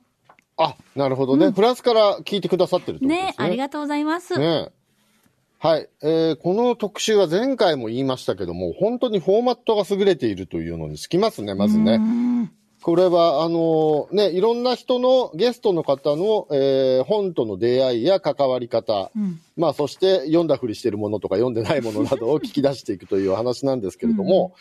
[0.57, 1.51] あ、なるほどね。
[1.51, 3.27] フランスから聞いてくださってるってことですね。
[3.27, 4.39] ねありがとうございます。
[4.39, 4.69] ね
[5.59, 5.87] はい。
[6.01, 11.99] えーこの特集は前回も言いましたけども、本当にフォーマットが優れているというのにつきますね、まずね。
[12.83, 19.09] これは、あのね、いろんな人のゲストの方の、えー本との出会いや関わり方、
[19.55, 24.53] まあ、そして読んだふりしてるものとか読んでないものなどを 聞き出していくというお話なんですけれども、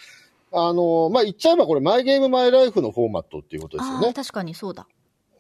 [0.53, 4.13] あのまあ、言っちゃえばこれ、マイゲームマイライフのフォーマットっていうことですよね。
[4.13, 4.87] 確かにそうだ。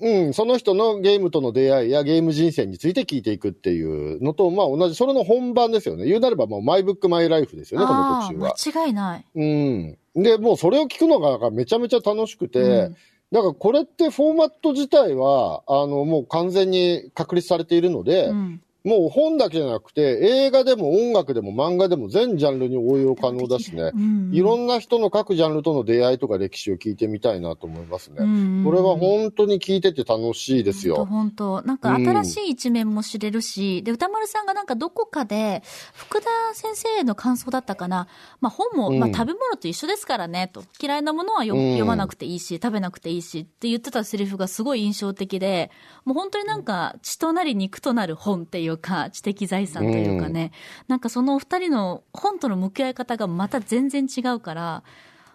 [0.02, 6.06] うん、その人のゲームとの出会いやゲーム人生について聞いていくっていうのと、まあ同じ、それの本番ですよね。
[6.06, 8.50] 言うなればもうマイブックマイライフですよね、このあ特集は。
[8.50, 9.26] あ、間違いない。
[9.34, 10.22] うん。
[10.22, 12.96] で、もうそれを聞くのがめちゃめちゃ楽しくて、うん
[13.32, 18.62] だからこれってフォーマット自体は、あの、もう完全に確立されているので、うん。
[18.84, 28.16] もう本だけじゃなくて、映画でも音楽でも漫画でも全ジャンルに応用可能だしね、うんいろんな人の各ジャンルとの出会いとか歴史を聞いてみたいなと思いますね。
[28.20, 31.04] うんこれは本当に聞いてて楽しいですよ。
[31.04, 35.62] 本当なんか新しい一面も知れるし、で、歌丸さんがなんかどこかで、
[35.94, 38.08] 福田先生の感想だったかな。
[38.40, 40.62] まあ本も、うんまあ食べ物と一緒ですからね、と。
[40.80, 45.70] 嫌いなものは読まなくていいし、食べなくていいしって言ってたセリフがすごい印象的で、
[46.04, 50.52] もう本当になんか血となり肉となる本っていうか、知的財産というかね、
[50.88, 54.82] なんかそのお二人の本との向き合い方がまた全然違うから、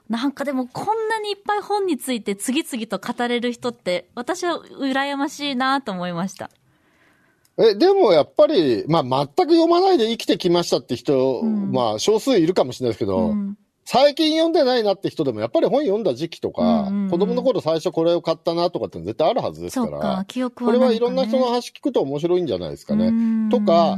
[0.10, 6.50] なんかでもこんなにいっぱい本について次々と語れる人って、私は羨ましいなと思いました。
[7.58, 13.58] え、でもやっぱり、まあ、全く読まないで生きてきましたって人、んまあ、少数いるかもしれないですけど、うん
[13.90, 23.50] 最近読んでないなって人でも、やっぱり本読んだ時期とか、うんうんうん子供の頃最初これを買ったなとかって絶対あるはずですかそうから、、記憶はこれはいろんな人の話話聞くと面白いんじゃないですかね。
[23.50, 23.98] とか、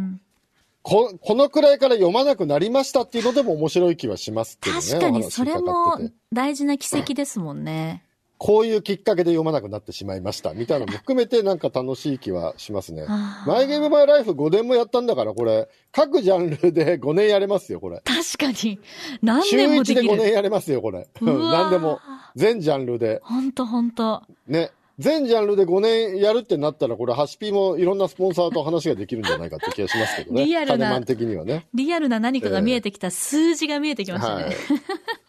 [0.84, 4.82] こ、このくらいから読まなくなりましたっていうのでも面白い気はしますけどね。
[4.84, 6.00] 確かにそれも
[6.32, 8.04] 大事な奇跡ですもんね。
[8.40, 10.54] こういうきっかけで読まなくなってしまいました。
[10.54, 13.06] みたいなのも含めてなんか楽しい気はしますね。
[13.46, 18.02] マイゲームマイライフ5年もやったんだから、これ、各ジャンルで5年やれますよ、これ。
[18.06, 18.80] 確かに。
[19.22, 20.32] 何週1で年もでき5年る。
[20.32, 21.10] やれますよ、これ。
[21.20, 22.00] うわー何でも。
[22.38, 23.20] 全ジャンルで。
[23.24, 24.24] ほんとほんと。
[24.48, 24.72] ね。
[25.00, 30.46] 全ジャンルで5年やるってなったら、これ、ハシピもいろんなスポンサーと話ができるんじゃないかって気がしますけどね。
[30.46, 31.68] リアルな的にはね。
[31.74, 34.56] リアルな何かが見えてきた、数字が見えてきましたはいね。。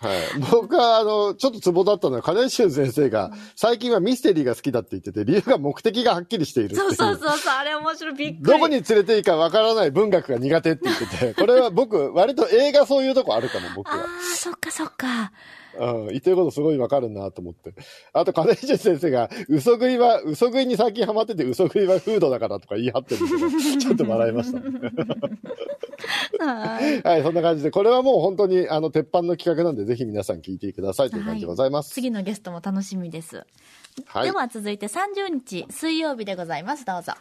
[0.01, 0.19] はい。
[0.51, 8.43] 僕は、あの、ちょっとツボだったのは、金井俊先生が、最近はミステリーが好きだって言ってて、理由が目的がはっきりしているそうそうそうそう、あれ面白い、びっくり。
[8.43, 14.05] どこに連れていいかわからない文学が苦手って言ってて、これは僕、割と映画そういうとこあるかも、僕あは。
[14.05, 15.33] あ、そっかそっか。
[15.79, 17.75] うん、言ってることすごいわかるなと思って。
[18.13, 24.71] あと、金井先生が、嘘食いは、嘘食いに最近ハマってて、嘘食いはフードだからとか言い張ってるんで、 ちょっと笑いましたね。
[26.39, 27.03] はい。
[27.03, 31.91] はい、そんな感じで、これはもう本当に、あの、鉄板の企画なんで、ぜひ皆さん聞いてくださいという感じでございます。
[31.91, 33.45] 次のゲストも楽しみです。
[34.07, 34.25] はい。
[34.25, 36.85] では続いて30日水曜日でございます。
[36.85, 37.13] どうぞ。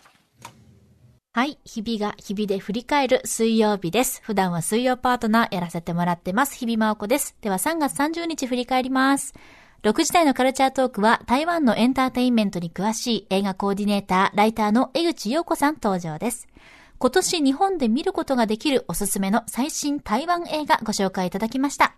[1.31, 1.59] はい。
[1.63, 4.19] 日々が日々で振り返る水曜日です。
[4.23, 6.55] 普段は水曜パートナーやらせてもらってます。
[6.55, 7.35] 日々真央子です。
[7.41, 9.35] では3月30日振り返ります。
[9.83, 16.47] 6時台のカルチャートークは台湾のエンターテインメントに詳しい映画コーディネーター、ライターの江口洋子さん登場です。
[16.97, 21.95] 今年日本で見ることができるおすすめの最新台湾映画ご紹介いただきました。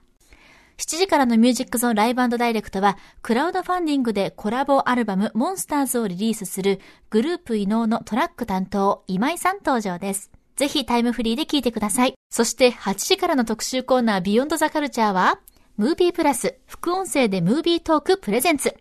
[0.81, 6.79] 7時からのミュージックゾーンライブダイレクトは、クラウドファンディングでコラボアルバムモンスターズをリリースする
[7.11, 10.31] グループ異能のトラック担当、今井さん登場です。
[10.55, 12.15] ぜひタイムフリーで聴いてください。
[12.31, 15.39] そして8時からの特集コーナービヨンドザカルチャーは、
[15.77, 18.75] ムービープラス副音声でムービートークプレゼンツ。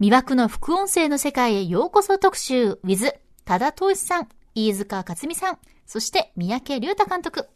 [0.00, 3.12] 魅惑の副音声の世界へようこそ特集 with
[3.44, 7.46] 多田投資さん、飯塚克美さん、そして三宅隆太監督。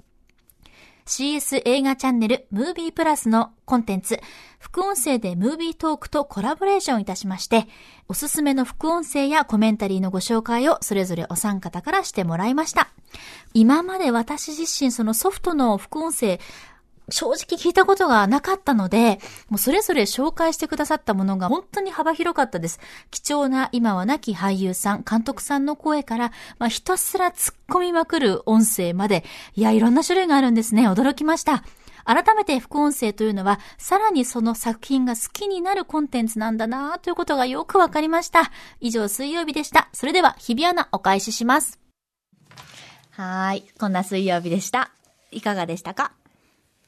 [1.06, 4.20] CS 映画チャンネルムービープラスのコンテンツ、
[4.58, 7.68] 副音声でムービートークとコラボレーションいたしまして、
[8.08, 12.88] おすすめの副音声やコメンタリーのご紹介をそれぞれお三方からしてもらいました。
[13.54, 16.40] 今まで私自身そのソフトの副音声、
[17.08, 22.80] 正直聞いたことがなかったので、もうそれぞれ紹介してくださったものが本当に幅広かったです。
[23.10, 30.88] 貴重な今は亡き俳優さん、監督さんの声から、まあ、ひたすら突っ込みまくる音声まで、いや、いろんな種類があるんですね。
[30.88, 31.62] 驚きました。
[32.04, 38.50] 改めて副音声というのは、さらにその作品が好きになるコンテンツなんだなということがよくわかりました。
[38.80, 39.88] 以上、水曜日でした。
[39.92, 41.78] それでは、日比アナお返しします。
[43.10, 43.64] はい。
[43.78, 44.90] こんな水曜日でした。
[45.30, 46.12] いかがでしたか？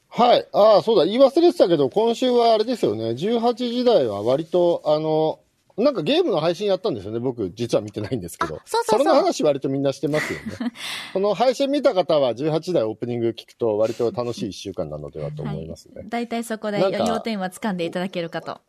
[0.09, 0.47] はい。
[0.53, 1.05] ああ、そうだ。
[1.05, 3.11] 言い忘れてたけど、今週はあれですよね。
[3.11, 5.39] 18時台は割と、あの、
[5.77, 7.19] なんかゲームの配信やったんですよね。
[7.19, 8.55] 僕、実は見てないんですけど。
[8.57, 10.73] あそうそうそうれの話割とみんなしてますよね。
[11.13, 16.03] この配信見た方は18時台オープニング聞くと割と楽しい1週間なのではと思いますね。
[16.09, 18.59] 大体そこで要点は掴んでいただけるかと。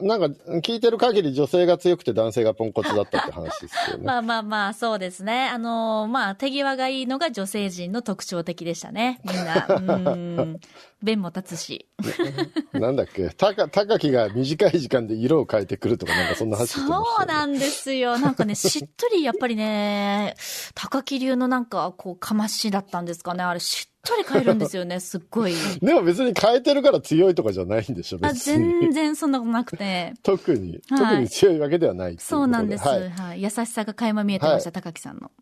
[0.00, 0.26] なんか、
[0.60, 4.04] 聞いてる限り女性が強くて男性がポンコツだったって話ですよね。
[4.06, 5.48] まあまあまあ、そうですね。
[5.48, 9.20] あのーまあ、手際がいいのが女性陣の特徴的でしたね。
[9.24, 9.54] みんな。
[9.54, 10.60] うーん。
[11.02, 11.86] 弁も立つし。
[12.72, 13.30] なんだっけ？
[13.30, 16.86] たか、高木が短い時間で色を変えてくるとかなんかそんな話ね。
[16.86, 18.18] そうなんですよ。
[18.18, 20.34] なんかね、 しっとり、やっぱりね、
[20.74, 23.42] 高木流のなんか、こう、かましだったんですかね。
[23.44, 24.98] あれ、しっとり変えるんですよね。
[25.00, 25.54] すっごい。
[25.80, 28.92] でも別に変えてるから強いとかじゃないんでしょ、あ別全に。
[28.92, 30.14] 然そんなことなくて。
[30.22, 32.86] 特に、はい特に強いわけではないそうなんです。
[32.86, 33.42] はいはい。
[33.42, 35.30] 優しさが垣間見えてました、はい高木さんの。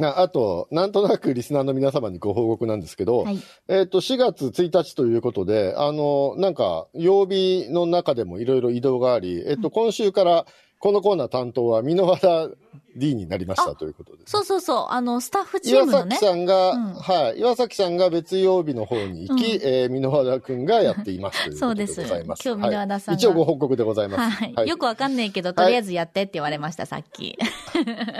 [0.00, 10.46] ああと、なんとなくリスナーの皆様にご報告なんですけど、はいえっ、と、4月1日ということで、あの、なんか、曜日の中でもいろいろ移動があり、えっ、と、今週から、
[10.82, 12.48] このコーナー担当は、箕輪田
[12.96, 14.32] D になりましたということです。
[14.32, 14.86] そうそうそう。
[14.90, 16.26] あの、スタッフチー岩ムのね崎。
[16.26, 22.42] さんが、うんはい、岩崎さんが別曜日の方に行き、うんえー、箕輪田くんがやっていますということでございます。
[22.42, 24.36] そうです今日箕輪田さんがはい、一応ご報告でございます。
[24.56, 24.68] はい。
[24.68, 27.38] よくわかんないけど、とりあえずやってって言われました、さっき。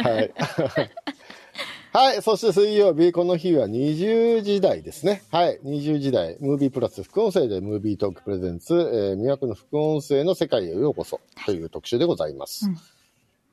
[0.04, 0.32] はい。
[1.92, 2.22] はい。
[2.22, 5.22] そして水曜日、この日は20時台ですね。
[5.30, 5.60] はい。
[5.62, 12.66] 20時台、ムービープラス副音声でムービートークプレゼンツ、えー、魅惑の副音声の世界へようこそという特集でございます。
[12.66, 12.76] うん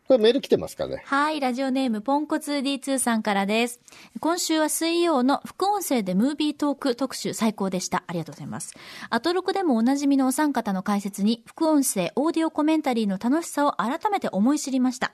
[0.07, 1.03] これメール来てますかね？
[1.05, 3.79] はい、ラジオネームポンコツ D2 さんからです。
[4.19, 8.05] 今週は水曜の副音声でムービートーク特集最高でした。
[8.07, 8.73] ありがとうございます。
[9.11, 15.11] アトロクでもおなじみのお三方の解説に副音声、オーディオコメンタリーの楽しさを改めて思い知りました。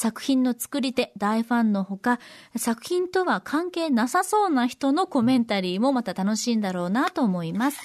[0.00, 2.20] 作品の作り手、大ファンのほか、
[2.56, 7.82] 作品とは関係なさそうな人のコメンタリーもまた楽しいんだろうなと思います。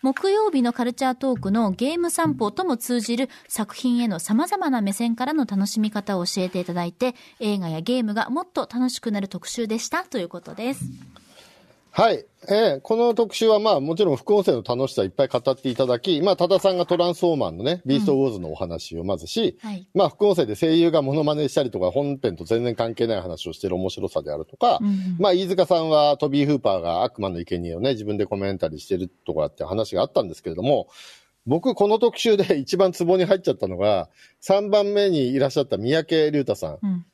[0.00, 10.86] 木曜日のカルチャートークのゲーム散歩とも通じる作品への様々な目線からの楽しみ方を教えていただいて、映画やゲームがもっと楽しくなる特集でしたということです。
[11.98, 12.24] はい。
[12.48, 19.88] えーこの特集はまあもちろん副音声の楽しさいっぱい語っていただき、まあ多田さんがトランスフォーマーのね、ビーストウォーズのお話をまずし、はい。
[19.94, 30.88] まあ副音声で声優がモノマネしたりとか本編と全然関係ない話をしてる面白さであるとか、うんまあ飯塚さんはトビー・フーパーが悪魔の生贄をね、自分でコメンタリーしてるとかって話があったんですけれども、
[31.46, 34.08] 僕この特集で一番ツボに入っちゃったのが、
[34.42, 36.78] 3番目にいらっしゃった三宅龍太さん。
[36.80, 37.06] うん。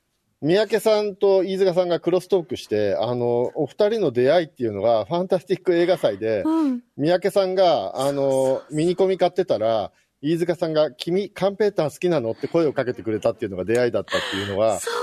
[0.44, 6.83] 三宅さんと飯塚さんがクロストークして、あの、お二人の出会いっていうのが、ファンタスティック映画祭で、うん。
[6.98, 14.94] 三宅さんが、あの、ミニコミ買ってたら、飯塚さんが、君、カンペーター好きなのって声をかけてくれたっていうのが出会いだったっていうのが、そう。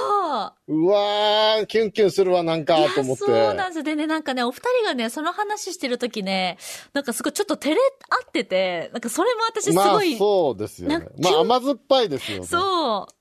[0.67, 3.25] うわー、キュンキュンするわ、なんかと思って。
[3.25, 3.83] そうなんです。
[3.83, 6.59] でね、なんかね、お二人がね、その話してるときね、
[6.93, 11.07] なんかすごいちょっと照れ合ってて、なんかそれも私すまあごい、、そうですよね。
[11.17, 12.45] まあ、甘酸っぱいですよね。
[12.45, 13.20] そう。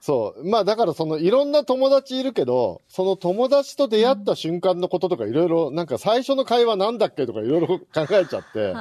[0.00, 0.48] そう。
[0.48, 8.72] まあ、だからその、いろんな友達いるけど、その友達と出会った瞬間のこととかいろいろ、なんか最初の会話なんだっけとかいろいろ考えちゃって。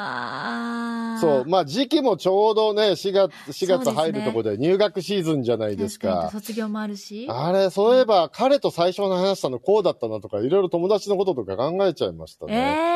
[1.20, 1.46] そう。
[1.46, 6.30] まあ、時期もちょうどね、4月、4そうですね月入るとこで入学シーズンじゃないですか。
[6.32, 7.28] 卒業もあるし。
[7.30, 12.58] あれ、そういえば、彼と最初の話したのこうだったなとか、いろいろ友達のこととか考えちゃいましたえね。
[12.58, 12.96] え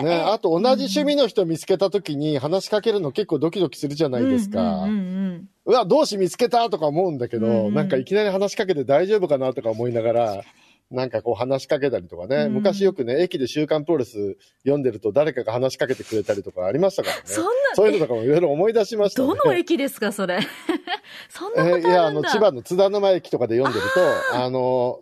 [0.00, 0.02] ー。
[0.02, 4.60] ね、えあと同じ趣味の人見つけた時に話しかけるの結構ドキドキするじゃないですか。
[4.84, 5.21] うんうんうん
[5.64, 10.42] うわ、同志見つけたとか思うんだけど、うんうんなんかいきなり話しかけて大丈夫かなとか思いながら、
[10.90, 17.22] なんかこう話しかけたりとかね、うん昔よくね、駅で週刊プロレス読んでると誰かが話しかけてくれたりとかありましたからね。
[17.24, 19.28] そんなそういうのとかもいろいろ思い出しましたね。
[19.28, 20.40] どの駅ですか、それ？
[21.30, 21.88] そんなことあるんだ。
[21.88, 23.86] えーいや、あの、千葉の津田沼駅とかで読んでる
[24.32, 25.00] と、あの、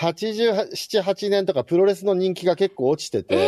[0.00, 3.38] 87、8年とかプロレスの人気が結構落ちてて、え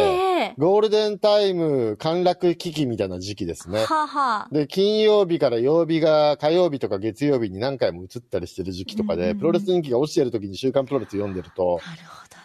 [0.51, 3.85] えゴールデンタイム陥落危機みたいな時期ですね。
[3.85, 4.55] はあ、はあ。
[4.55, 12.43] で、金曜日から曜日が火曜日とか月曜日に何回も移ったりしてる時期とかで、うんうんうんプロレス人気が落ちてる時に週刊プロレス読んでると、なるほどね。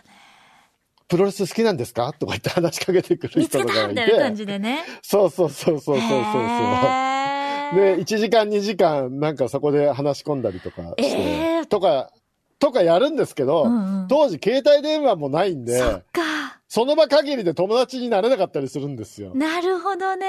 [1.09, 2.13] プロレス好きなんですか？
[2.13, 4.85] とか言って話しかけてくる人とかがいたみたいな感て、じでね。
[5.01, 6.13] そうそうそうそうそうそう
[7.75, 12.12] で、1時間2時間なんかそこで話し込んだりとかして、えーとか、
[12.60, 16.21] とかやるんですけど、うんうん当時携帯電話もないんで、そっか。
[16.69, 19.33] その場限りで友達になれなかったりするんですよ。
[19.35, 20.25] なるほどね。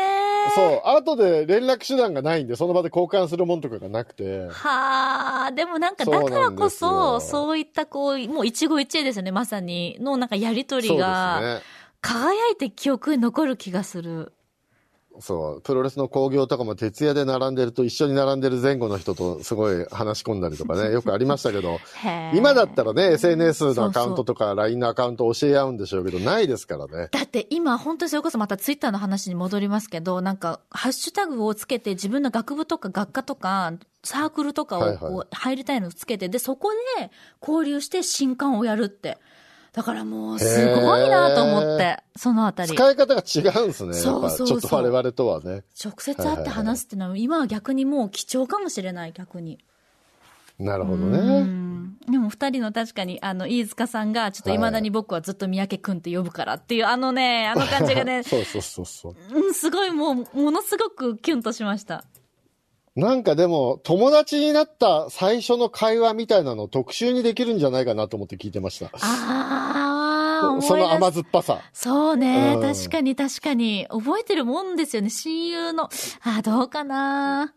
[0.55, 0.89] そう。
[0.89, 4.47] 後で連絡手段がないんで、その場で交換するもんとかがなくて。
[4.49, 9.97] はあ、でもなんかだからこそ、そういったこう、もう一期一会ですよね、まさに。
[10.01, 11.61] のなんかやりとりが、ね。
[12.01, 14.33] 輝いて記憶に残る気がする。
[15.21, 15.61] そう。
[15.63, 21.79] プロレスの興行とかも徹夜で並んでると一緒に並んでる前後の人とすごい話し込んだりとかね、 よくありましたけど、
[22.35, 27.09] 今だったらね、SNS のアカウントとか LINE のアカウント教え合うんでしょうけど、ないですからね。
[27.11, 33.73] だって今、本当にそれこそまたツイッターの話に戻りますけど、なんか、ハッシュタグをつけて自分の学部とか学科とか、
[34.05, 37.11] サークルとかはいはいをこう入りたいのをつけて、で、そこで
[37.43, 39.19] 交流して新刊をやるって。
[39.79, 42.75] だからもう、すごいなと思って、そのあたり。
[42.75, 43.95] 使い方が違うんですね。
[43.95, 45.63] そうそうちょっと我々とはね。
[45.81, 49.61] 直接会って話すっていうのは、今は逆にもう貴重かもしれない、逆に。
[50.59, 51.43] なるほどうね。
[51.43, 59.15] んでも二人の確かに、あの、飯塚さんが、ちょっと未だに僕はずっと三宅くんって呼ぶからっていう、あのね、あの感じがね、 そうそうそうそう。
[59.33, 62.03] うん、すごいもう、ものすごくキュンとしました。
[62.99, 68.91] なんかでも、友達になった最初の会話みたいなのを特集にできるんじゃないかなと思って聞いてました。
[68.93, 71.61] ああ、その甘酸っぱさ。
[71.73, 73.87] そうね、うん確かに確かに。
[73.89, 75.85] 覚えてるもんですよね、親友の。
[75.85, 77.55] あーどうかな。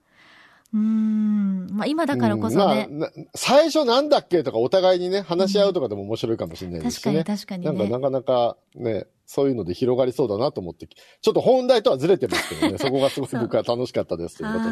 [0.74, 1.68] うーん。
[1.72, 2.88] まあ今だからこそね。
[2.88, 7.24] うんまあな最初なんだっけとかお互いにね、話し合うとかでも面白いかもしれないですしね。
[7.24, 7.90] 確かに確かにね。
[7.90, 14.72] なんかなかなかね、そういうので広がりそうだなと思って、ちょっと本題とはずれてますけどね、 そこがすごい僕は楽しかったですということで。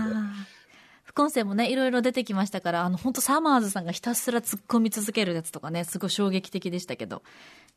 [1.10, 7.24] 副音声もね、いろいろ出てきましたから、あの、本当サマーズさんがひたすら突っ込み続けるやつとかね、すごい衝撃的でしたけど。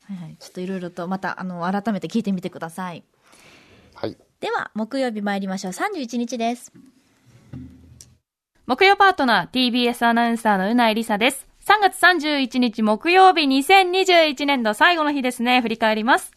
[0.05, 3.03] はいはい、ちょっといろいろと、また、あの、改めて聞いてみてください。
[3.95, 4.15] はい。
[4.39, 5.73] では、木曜日参りましょう。
[5.73, 6.71] 31日です。
[8.67, 11.47] 木曜パートナー TBS アナウンサーのうないりさです。
[11.65, 15.59] 3月31日木曜日2021年度最後の日ですね。
[15.61, 16.31] 振り返ります。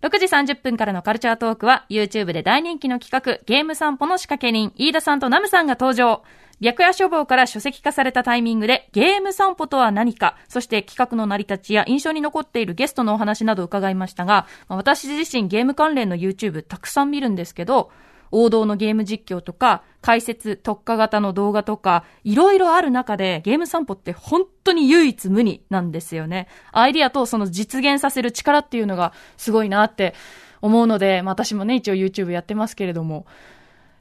[0.00, 6.22] 6時30分からのカルチャートークは YouTube で大人気の企画ゲーム散歩の仕掛け人飯田さんとナムさんが登場。
[6.60, 17.90] 白夜書房から書籍化されたタイミングでゲーム散歩とは何か、そして企画の成り立ちや印象に残っているゲストのお話など伺いましたが、私自身ゲーム関連の YouTube たくさん見るんですけど、
[18.30, 26.48] 王道のゲーム実況とか、解説、特化型の動画とか、いろいろある中で、ゲーム散歩って本当に唯一無二なんですよね。
[26.72, 30.14] アイディアとその実現させる力っていうのがすごいなって
[30.60, 33.26] 思うので、まあ私もね、一応 YouTube やってますけれども、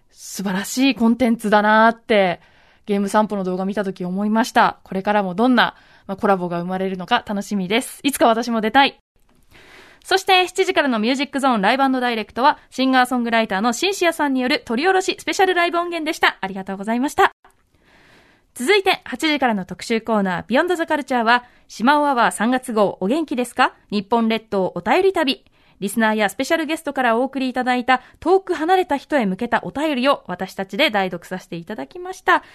[0.09, 2.41] 素晴らしいコンテンツだなって、
[2.86, 4.80] ゲーム散歩の動画見たとき思いました。
[4.84, 5.75] これからもどんな、
[6.07, 7.99] まあ、コラボが生まれるのか楽しみです。
[8.03, 8.97] いつか私も出たい。
[10.08, 16.38] そして7時からのミュージックゾーンライブダイレクトはシンガーソングライターのシンシアさんによる取り下ろしスペシャルライブ音源でした。
[16.39, 17.34] ありがとうございました。
[18.55, 23.74] 続いて8時からの特集コーナービヨンドザカルチャーは島尾アワー3月号お元気ですか？
[23.91, 25.43] 日本列島お便り旅。
[25.82, 32.45] リスナーやスペシャルゲストからお送りいただいた遠く離れた人へ向けたお便りを私たちで代読させていただきました。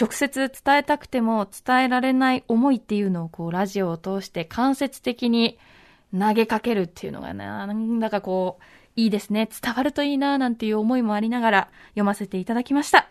[0.00, 5.58] 直接伝えたくても伝えられない思いっていうのをこうラジオを通して間接的に
[6.16, 8.62] 投げかけるっていうのがな、なんだかこう、
[8.96, 9.48] いいですね。
[9.62, 13.08] 伝わるといいな、なんていう思いもありながら読ませていただきました。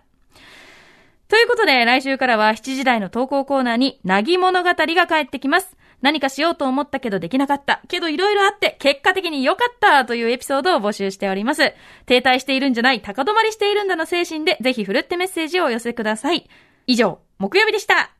[1.27, 5.75] ということで、来週からは7時台の投稿コーナーに、なぎ物語が帰ってきます。
[6.01, 7.81] 何かしようと思ったけどできなかった。
[7.87, 11.73] けどいろいろあって、結果的に良かったというエピソードを募集しております。
[12.05, 16.47] 停滞しているんじゃない、高止まりしているんだの精神で、ぜひ振るってメッセージをお寄せください。
[16.85, 18.16] 以上、木曜日でした。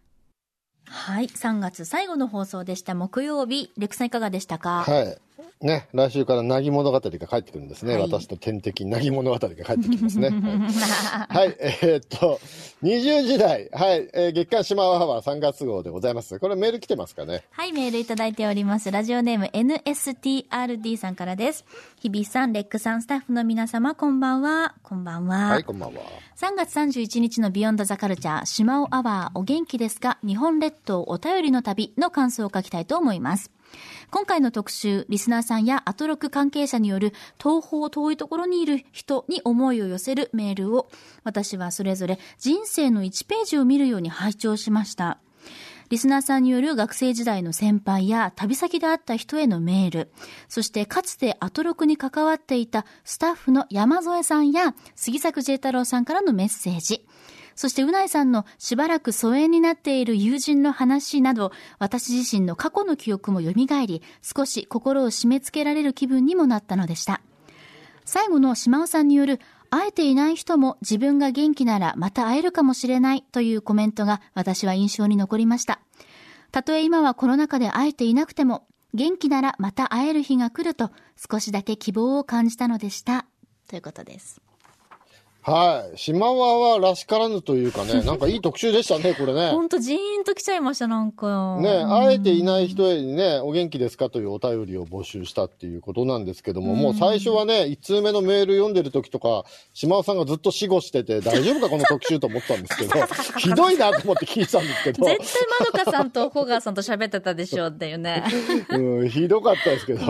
[0.90, 1.28] はい。
[1.28, 2.96] 3月最後の放送でした。
[2.96, 3.72] 木曜日。
[3.78, 4.84] レクさんいかがでしたか？
[4.88, 5.18] はい。
[5.62, 7.94] ね、来週からなぎ物語が帰ってくるんですね。
[7.96, 10.30] はい私と天敵なぎ物語が帰ってきますね。
[11.30, 11.48] はい。
[11.48, 12.40] はい、えーっと、
[12.84, 16.40] 20時台、はい、えー月刊島アワー3月号でございます。
[16.40, 17.44] これメール来てますかね？
[17.52, 18.92] はい、メールいただいております。
[18.92, 21.66] ラジオネーム NSTRD さんからです。
[22.02, 24.76] 日比さん、レックさん、スタッフの皆様、こんばんは。
[24.84, 25.38] こんばんは。
[25.50, 26.02] はい、こんばんは。
[26.38, 30.18] 3月31日のビヨンドザカルチャー、島尾アワー、お元気ですか？
[30.24, 33.52] 日本列島お便りの旅の感想を書きたいと思います。
[34.10, 40.90] 今回の特集、リスナーさんやアトロク関係者による東方遠いところにいる人に思いを寄せるメールを、
[41.26, 45.20] 私はそれぞれ人生の1ページを見るように拝聴しました。
[45.90, 50.12] リスナーさんによる学生時代の先輩や旅先で会った人へのメール、
[50.48, 57.06] そしてかつてアトロクに関わっていたスタッフの山添さんや杉作 J 太郎さんからのメッセージ、
[57.58, 67.20] そしてうないさんのしばらく疎遠になっている友人の話など、私自身の過去の記憶も蘇り、少し心を締め付けられる気分にもなったのでした。
[68.06, 69.42] 最後の島尾さんによる
[69.72, 75.82] 会えていない人も自分が元気ならまた会えるかもしれないというコメントが私は印象に残りました。
[76.52, 80.92] たとえ今はコロナ禍で会えていなくても、元気ならまた会える日が来ると
[81.32, 83.26] 少しだけ希望を感じたのでした。
[83.68, 84.47] ということです。
[85.48, 85.98] はい。
[85.98, 89.52] 島輪はらしからぬというかね、 なんかいい特集でしたね、これね。
[89.52, 91.58] ほんとジーンと来ちゃいました、なんか。
[91.62, 102.94] ね、会えていない人へにね、お元気ですかというお便りを募集したっていうことなんですけども、もう最初はね、1通目のメール読んでる時とか、島尾さんがずっと死後してて、大丈夫かこの特集と思ったんですけど、
[103.40, 108.26] ひどいなと思って聞いてたんですけど、絶対まどかさんとホガーさんと喋ってたでしょっていうね。
[108.72, 110.02] うん、ひどかったですけど、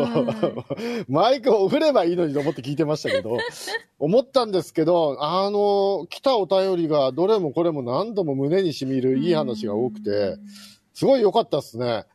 [1.08, 3.38] マイクを振ればいいのにと思って聞いてましたけど、
[4.00, 10.38] 思ったんですけど、あの、来たお便りがどれもこれも何度も胸に染みるいい話が多くて、
[10.94, 12.06] すごい良かったですね。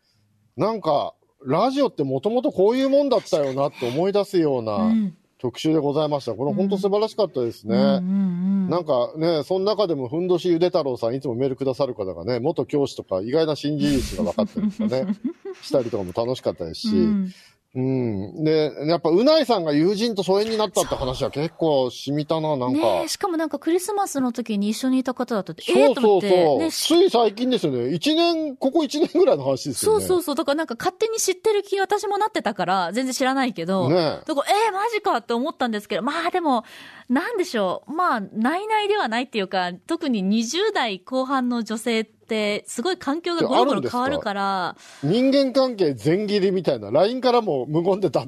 [0.57, 6.35] なんか、ラジオってもともとこういうもんだったよなって思い出すようなうん特集でございました。
[6.35, 7.77] これ本当素晴らしかったですね。
[7.77, 15.17] なんかね、その中でも、ふんどしゆで太郎さん、いつもメールくださる方がね、元教師とか、意外な新事実が分かったりとかね、
[15.61, 17.33] したりとかも楽しかったですし、うん
[17.75, 18.45] うん。
[18.45, 22.79] で、やっぱ、うないさんが友人と疎遠になったって話は結構染みたな、なんか。
[22.79, 26.29] ねえしかもなんかクリスマスの時に一緒にいた方だったって、えそうえと思って。
[26.29, 26.59] そうそう。
[26.59, 27.95] ねつい最近ですよね。
[27.95, 30.05] 一年、ここ一年ぐらいの話ですよね。
[30.05, 30.35] そうそうそう。
[30.35, 33.89] だからなんか勝手に知ってる気私もなってたから、全然知らないけど。
[33.89, 33.95] ね
[34.27, 36.65] だから、えー、マジかって思ったんですけど、まあでも、
[37.09, 37.93] なんでしょう。
[37.93, 42.22] まあ、ないないではないっていうか、特に20代後半の女性って、
[42.67, 48.27] すごい環境がゴロゴロ変わるから、人間関係全切りみたいな、LINE からも無言でだ、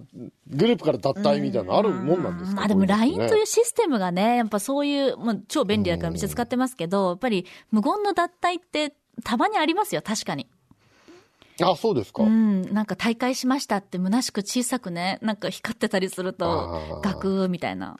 [0.48, 2.56] グループから脱退みたいな、あるもんなんですか？
[2.56, 10.48] まあでも LINE というシステムがね、やっぱそういう、まあ超便利だからめっちゃ使ってますけど、やっぱり無言の脱退ってたまにありますよ、確かに。
[11.62, 12.24] あ、そうですか。
[12.24, 17.96] うん、なんか大会しましたって虚しく小さくね、なんか光ってたりするとガクーみたいな。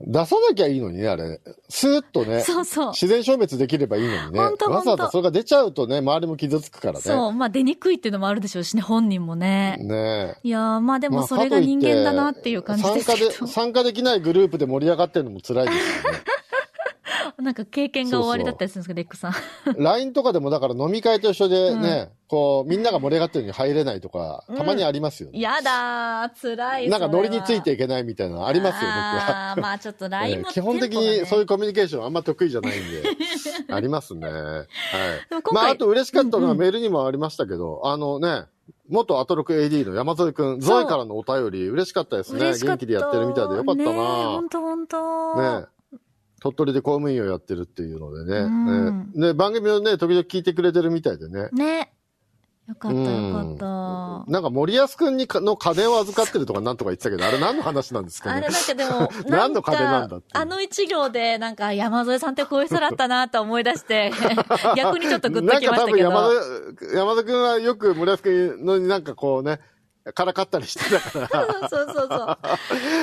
[0.00, 1.40] 出さなきゃいいのにね、あれ。
[1.68, 2.40] スーッとね。
[2.40, 4.38] そうそう自然消滅できればいいのにね。
[4.38, 7.00] ほんとほんとわざわざそれが出ちゃうとね、周りも傷つくからね。
[7.00, 9.78] そう、まあ出にくいっていうのもあるでしょうしね、本人もね。
[9.80, 13.46] ねいやー、まあでまあもそれが人間だなっていう感じですけ参加で、ど。
[13.46, 16.18] 参加できないグループで盛り上がってるのも辛いですよね。
[17.44, 19.34] なんか経験が終わりだったりするんですか、レックさん。
[19.78, 25.38] LINE とかでもだから飲み会と一緒でね、こう、みんなが盛り上がってるのに入れないとか、たまにありますよね。
[25.38, 26.88] やだー、辛い。
[26.88, 29.50] なんかノリについていいけないみたいなのありますよ、僕は。
[29.52, 33.02] あーまあちょっと LINE も、ええ基本的にそういうコミュニケーションあんま得意じゃないんで、
[33.68, 34.26] ありますね。
[34.26, 34.66] はい
[35.52, 38.44] まあ、あと嬉しかったのうんうんはメールにもありましたけど、あのね、
[38.88, 42.52] 元アトロク AD の山添くん、ゾエからのお便り嬉しかったですね。
[42.52, 45.60] 元気でやってるみたいでよかったなほんとほんと。
[45.60, 45.66] ね
[46.44, 48.38] 鳥取で公務員をやってるっていうのでね。
[48.40, 51.48] うんねね番組をね、時々聞いてくれてるみたいでね。
[51.52, 51.90] ね。
[52.68, 54.30] よかったうんよかった。
[54.30, 58.48] なんか森保くんにかの家電を預かってるとかなんとか言ってたけど、あれ何の話なんですかねあれ。
[58.52, 64.12] なんかでも、 何の壁なんだってあの一行で、なんか山添さんってこういう人だったなと思い出して、
[64.76, 66.10] 逆にちょっとグッときましたけど。
[66.10, 69.60] なんか多分山田、山田くんはよく森保くんのになんかこうね、
[70.12, 72.36] からかったりしてたから、そうそうそ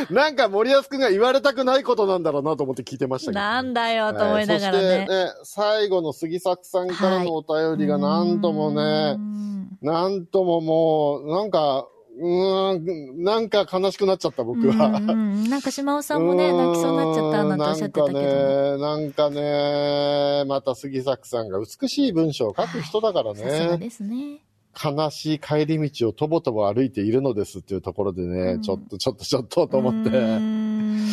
[0.10, 0.14] う。
[0.14, 3.39] なんか森保くんが言われたくないことなんだろうなと思って聞いてましたけど。
[3.39, 5.14] なんだよと思いながらはいねそ。
[5.14, 11.88] してね、最後の杉作さんからのお便りがなんともねう、んなんとももう、なんか、
[12.20, 14.88] うーん、なんか悲しくなっちゃった僕うんは。
[14.88, 18.78] うんなんか島尾さんもね、泣きそうになっちゃったなんておっしゃってたけど。
[18.78, 24.41] なんかね、なんかね、また杉作さんが美しい文章を書く人だからさすがね、ですね。
[24.74, 28.61] 悲しい帰り道をとぼとぼ歩いているのですっていうところでね、うん。
[28.61, 30.38] ちょっとちょっとちょっとと思っうて。
[30.39, 31.07] ん。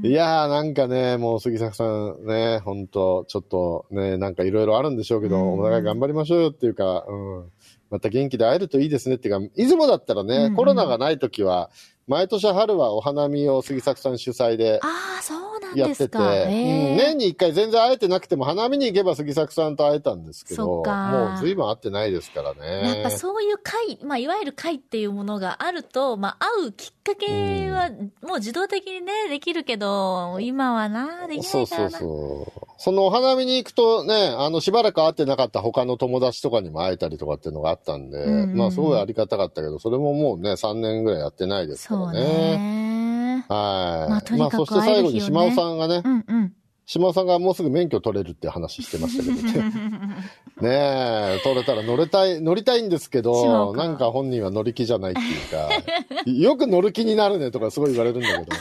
[0.02, 5.60] いやーなんかね、もう杉作さんね、ほんと、ちょっとね、なんかいろいろあるんでしょうけど、うん。
[5.60, 7.44] お互い頑張りましょうよっていうか、うん。
[7.90, 10.54] また元気で会えるといいですねっていうか、出雲だったらね、うんうん。
[10.56, 11.70] コロナがない時は、
[12.06, 16.20] 毎年春はお花見を杉作さん主催で、ああ、そうやってて、ですか。
[16.20, 23.00] うん、へー年に一回全然会えてなくても花見に行けば杉作さんと会えたんですけそど、もう随分会ってないですからね。
[23.00, 27.90] やっぱそういう会、まあ、いわゆる会っていうものがあると、まあ、会うきっかけは、
[28.22, 31.98] もう自動的にね、できるけど、今はな、できそうそうないからな。
[31.98, 32.70] そう。
[32.82, 43.09] そのお花見に行くとね、あの、しばらく会ってなかった他の友達とかにも会えたりとかっていうのがあったんで、うんうんまあすごいありがたかったけど、それももうね、3年ぐらいやってないですかそうらね。
[43.40, 43.46] ね。
[43.48, 44.10] はい。
[44.10, 46.52] まあとにかくそして最後に島尾さんがねう、んうん。
[46.86, 49.70] 島尾さんがもうすぐ免許取れるって話してましたけどね。
[50.60, 58.56] ねえ、取れたら乗れたい、乗りたいんですけ島ど、なんか本人は乗り気じゃないっていうか、 よく乗る気になるねとかすごい言われるんだけど。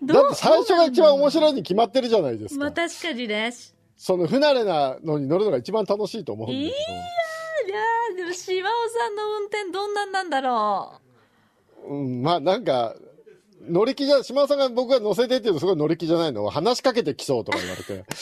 [0.02, 1.30] どうだって最初が一番面い。
[1.32, 2.60] 白いに決まってるじゃないですか。
[2.60, 3.52] まあ確かにね。
[3.96, 11.00] その不慣れなのに乗るのが一番楽しいと思うんですいやー、でも島尾さんの運転どんなんなんだろ
[11.82, 12.94] けど、うん、まあなんか、
[13.68, 18.04] 乗り気じゃ、島尾さんが僕が乗せてって言うとすごい乗り気じゃないの話しかけてきそうとか言われて。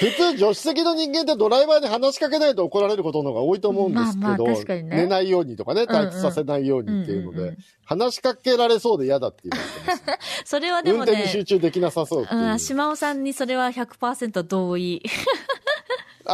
[0.00, 10.46] 普通、助手席の人間ってドライバーに話しかけないと怒られることの方が多いと思うんですけど、まあまあね寝ないようにとかね、退屈させないようにっていうのでうんうんうん、話しかけられそうで嫌だって言われてます。
[10.48, 12.40] それはでも運転に集ね、中できなさそうっていう。
[12.40, 15.02] うん、島尾さんにそれは100%同意。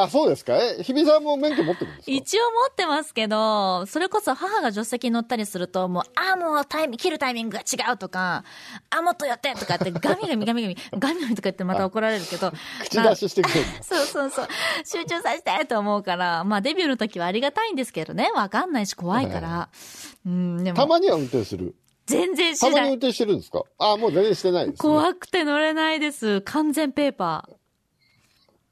[0.02, 0.56] あ、そうですか？
[0.56, 2.12] え、日比さんも免許持ってるんですか？
[2.12, 8.44] 一応持ってますけど、それこそ母が助手席に乗ったりすると、もう、ああ、もうタイミ切るタイミングが違うとか、
[8.90, 12.52] あ、もっと寄ってとかって、 ガミガミガミガミ、ガミガミとか言ってまた怒られるけど、
[12.84, 13.66] 口出ししてくれる。
[13.82, 14.48] そうそうそう。
[14.84, 18.30] 集中させてと思うから、まあデビューの時はありがたいんですけどね。
[18.34, 19.68] わかんないし怖いから。
[20.26, 21.74] うん、でも、たまには運転する？
[22.06, 22.74] 全然したない。
[22.74, 23.62] まに運転してるんですか？
[23.78, 24.76] あ、もう全然してないです、ね。
[24.78, 26.40] 怖くて乗れないです。
[26.42, 27.48] 完全ペーパ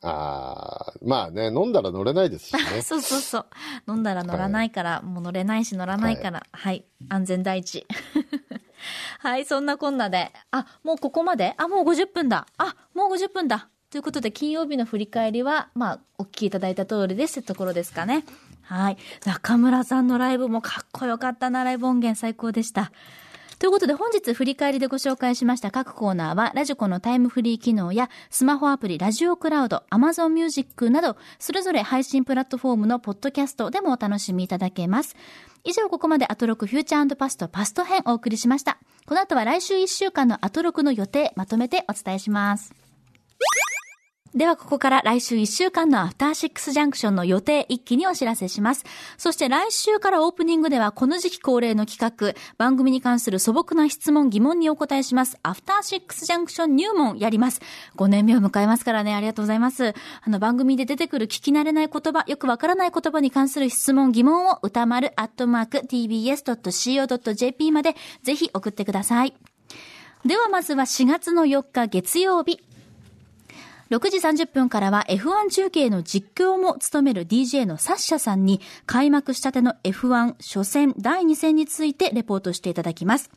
[0.06, 2.74] ああ、まあね、飲んだら乗れないですしー。
[2.74, 2.82] ね。
[2.82, 3.46] そうそうそう。
[3.88, 6.42] 飲んだら乗らないから、もう乗れないし乗らないから。
[6.52, 6.84] はい。
[7.08, 7.86] 安全第一。
[9.20, 10.30] はい、そんなこんなで。
[10.50, 11.54] あ、もうここまで？
[11.56, 12.46] あ、もう50分だ。
[12.58, 13.68] あ、もう50分だ。
[13.90, 18.24] ということで、金曜日の振り返りは、まあ、お聞きいただいた通りですってところですかね。
[18.62, 18.98] はい。
[19.24, 22.92] 中村さんのライブもかっこよかったな、ライブ音源最高でした。
[23.64, 35.16] ということで本日振り返りでご紹介しました各コーナーはラジコのタイムフリー機能やスマホアプリラジオクラウド、アマゾンミュージックなどそれぞれ配信プラットフォームのポッドキャストでもお楽しみいただけます。
[35.64, 38.76] 以上ここまでアトロクフューチャーパストパスト編お送りしました。
[39.06, 42.74] この後は来週1週間のアトロクの予定まとめてお伝えします。
[44.34, 48.84] ではここから来週1週間のアフターシックスジャンクションの予定一気にお知らせします。
[49.16, 55.38] そして来週からオープニングではこの時期恒例の企画、番組に関する素朴な質問疑問にお答えします。
[55.44, 57.60] アフターシックスジャンクション入門やります。
[57.96, 59.94] 5年目を迎えますからね、ありがとうございます。
[60.22, 69.34] あの番組で出てくる聞き慣れない言葉、よくわからない言葉に関する質問疑問を歌丸アットマーク tbs.co.jp までぜひ送ってください。
[70.24, 72.73] ではまずは4月の4日月曜日。
[73.94, 83.30] 6時30分からは F1 中継の実況も務める DJ のサッシャさんに開幕したての F1 初戦第2戦についてレポートしていただきます。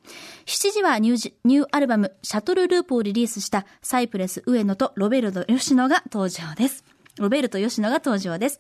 [0.47, 6.83] 7時はニューニューアルバムシャトルループをリリースしたサイプレス上野とロベルト吉野が登場です。
[7.19, 8.57] ロベルト吉野が登場です。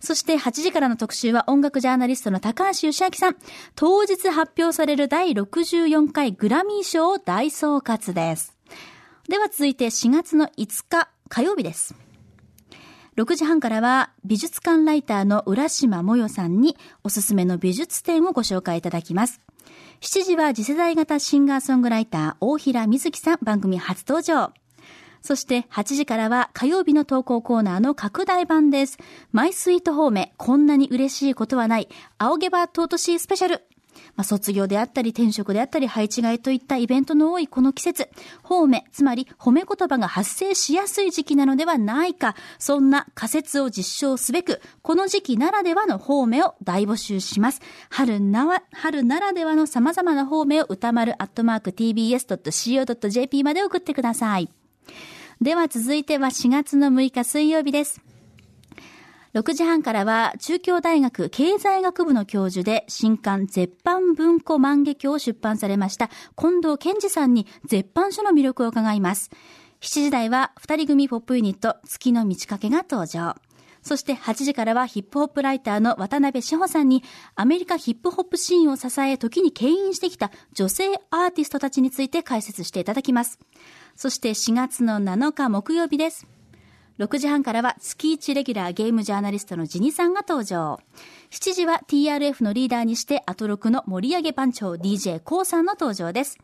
[0.00, 3.36] そして8時からの特集は音楽ジャーナリストの高橋義明さん。
[3.74, 8.56] 当日発表される第64回グラミー賞を大総括です。
[9.28, 11.94] では続いて4月の5日火曜日です。
[13.16, 19.40] 6時半からは美術館ライターの浦島もよさんにおすすめの美術展をご紹介いただきます。
[20.00, 24.52] 7時は次世代型シンガーソングライター大平瑞希さん番組初登場。
[25.22, 28.98] そして8時からは火曜日の投稿コーナーの拡大版です。
[29.32, 33.62] マイスイートホーメ、こんなに嬉しいことはない、青毛羽尊しいスペシャル。
[34.16, 38.08] まあ、卒業であったり転職であったり配置換えといったイベントの多いこの季節、
[38.42, 47.60] 褒め、つまり褒め言葉が発生しやすい時期なのではないか、そんな仮説を実証すべく、この時期ならではの褒めを大募集します。
[47.90, 54.48] 春なわ、春ならではの様々な褒めを歌丸アットマーク tbs.co.jp まで送ってください。
[55.40, 58.13] では続いては4月の6日水曜日です。
[59.34, 69.32] 6時半からは中京大学経済学部の教授で新刊絶版文庫万華鏡を出版されました近藤健二さんに絶版書の魅力を伺います。
[69.80, 73.34] 7時台は二人組ポップユニット月の満ち欠けが登場。
[73.82, 77.02] そして8時からはヒップホップライターの渡辺志保さんに
[77.34, 83.40] アメリカヒップホップシーンを支え時に牽引してきた女性アーティストたちについて解説していただきます。
[83.96, 86.33] そして4月の7日木曜日です。
[86.98, 90.78] 6時半からは月1レギュラーゲームジャーナリストのジニさんが登場。
[91.30, 96.38] 7時は TRF のリーダーにしてアトロクの盛り上げ番長 DJ コウさんの登場です。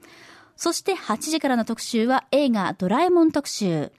[0.57, 3.93] そして8時からの特集は映画ドラえもん特集。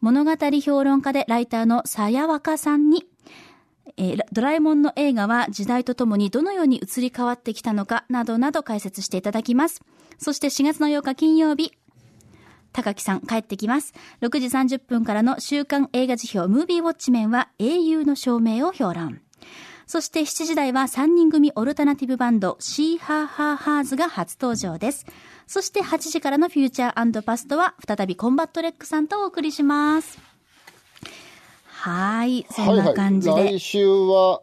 [0.00, 0.32] 物語
[0.62, 3.04] 評論家でライターのさやわかさんに、
[3.98, 9.82] えードラえもんの映画は時代とともにどのように移り変わってきたのかなどなど解説していただきます。
[10.16, 11.72] そして4月の8日金曜日、
[12.72, 13.94] 高木さん帰ってきます。
[14.20, 19.20] 6時30分からの週刊映画辞表ムービーウォッチメンは英雄の証明を評論。
[19.86, 25.04] そして7時台は3人組オルタナティブバンドシーハーハーハーズが初登場です。
[25.48, 30.20] そして8時からのフューチャーパストは再びコンバットレックさんとお送りします。
[31.66, 33.32] はい、そんな感じで。
[33.32, 34.42] はいはい、来週は、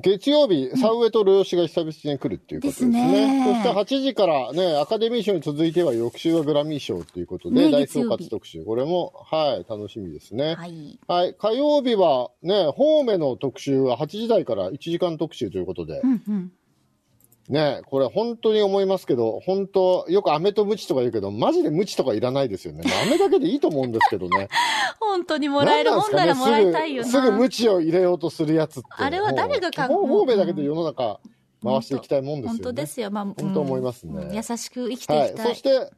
[0.00, 3.10] 月曜日、サウエとルヨシが久々に来るっていうことですね。
[3.10, 8.64] ですねそして8時からね、アカデミー賞に続いては翌週はグラミー賞ということで、ね大総括特集。
[8.64, 10.54] これも、はい、楽しみですね。
[10.54, 10.98] はい。
[11.06, 11.34] はい。
[11.34, 16.52] 火曜日はね、方面の特集は8時台から1時間特集ということで、うんうん。
[17.52, 22.82] ねこれ本当に思いますけど、本当、よく飴とムチとか言うけど、マジでムチとかいらないですよね。
[23.06, 24.48] 飴だけでいいと思うんですけどね。
[24.98, 27.08] 本当にもらえるもんならもらいたいよな。
[27.08, 28.88] すぐ、ムチを入れようとするやつって。
[28.90, 31.20] あれは誰が考え方面だけで世の中
[31.62, 32.58] 回していきたいもんですよね。
[32.58, 33.10] 本当ですよ。
[33.10, 35.30] まあ、本当思いますねうん優しく生きていはい。
[35.30, 35.46] きたい。
[35.48, 35.90] そして、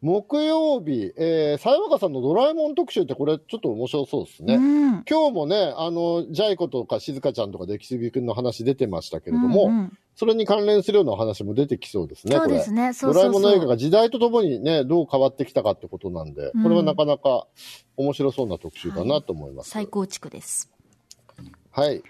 [0.00, 4.54] 木曜日、えー、さやわかさんのドラえもん特集ってこれちょっと面白そうですね。
[4.54, 5.04] うん。
[5.08, 12.92] 今日もね、あの、ジャイコとか静香ちゃんとか出来すぎくんの話出てましたけれども、うんうんそれに関連するような話も出てきそうですね、そうですね。
[12.92, 13.22] そうそうそう。
[13.22, 17.46] ドラえもんの映画が時代とともにね、どう変わってきたかってことなんで、うんこれはなかなか
[17.96, 19.70] 面白そうな特集だなと思います。
[19.70, 20.72] 再構築です。
[21.70, 22.02] はい。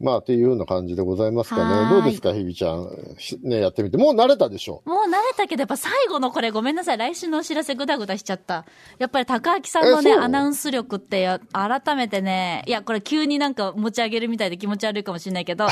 [0.00, 1.90] まあ、っていうような感じでございますかね。
[1.90, 2.88] どうですか、ひびちゃん。
[3.18, 3.98] しね、やってみて。
[3.98, 4.82] もう慣れたでしょ？
[4.86, 6.98] もう慣れたけど、やっぱ最後のこれごめんなさい。
[6.98, 8.64] 来週のお知らせぐだぐだしちゃった。
[8.98, 15.66] やっぱり高明さんのね、アナウンス力ってや、改めてね、いや、これ急になんか持ち上げるみたいで気持ち悪いかもしれないけど、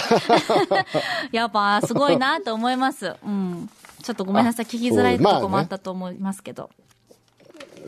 [1.32, 3.14] やっぱすごいなと思います。
[3.24, 3.70] うん。
[4.02, 4.66] ちょっとごめんなさい。
[4.66, 6.64] 聞きづらいとこもあったと思いますけど。
[6.64, 6.87] まあ、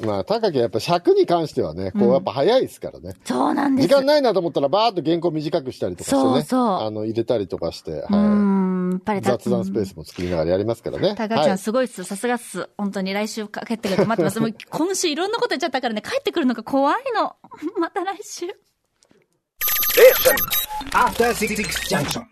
[0.00, 3.14] 高木はやっぱ尺に関してはね、こう、やっぱ早いですからね。
[3.24, 3.88] そうなんです。
[3.88, 6.22] 時間ないなと思ったら、バーっと原稿短くしたりとかしてね。
[6.22, 11.14] そうそうあの、入れたりとかして、うはん、やっぱり雑談スペースも作りながらやりますからね。
[11.16, 12.04] 高橋ちゃんすごいっす。
[12.04, 12.68] さすがっす。
[12.78, 14.06] 本当に来週帰ってくる。
[14.06, 14.40] 待ってます。
[14.40, 17.36] もう 今週いろんなこと言っちゃったからね、帰ってくるのが怖いの。
[17.78, 18.46] また来週。
[20.92, 21.56] After Six
[21.88, 22.24] Junction.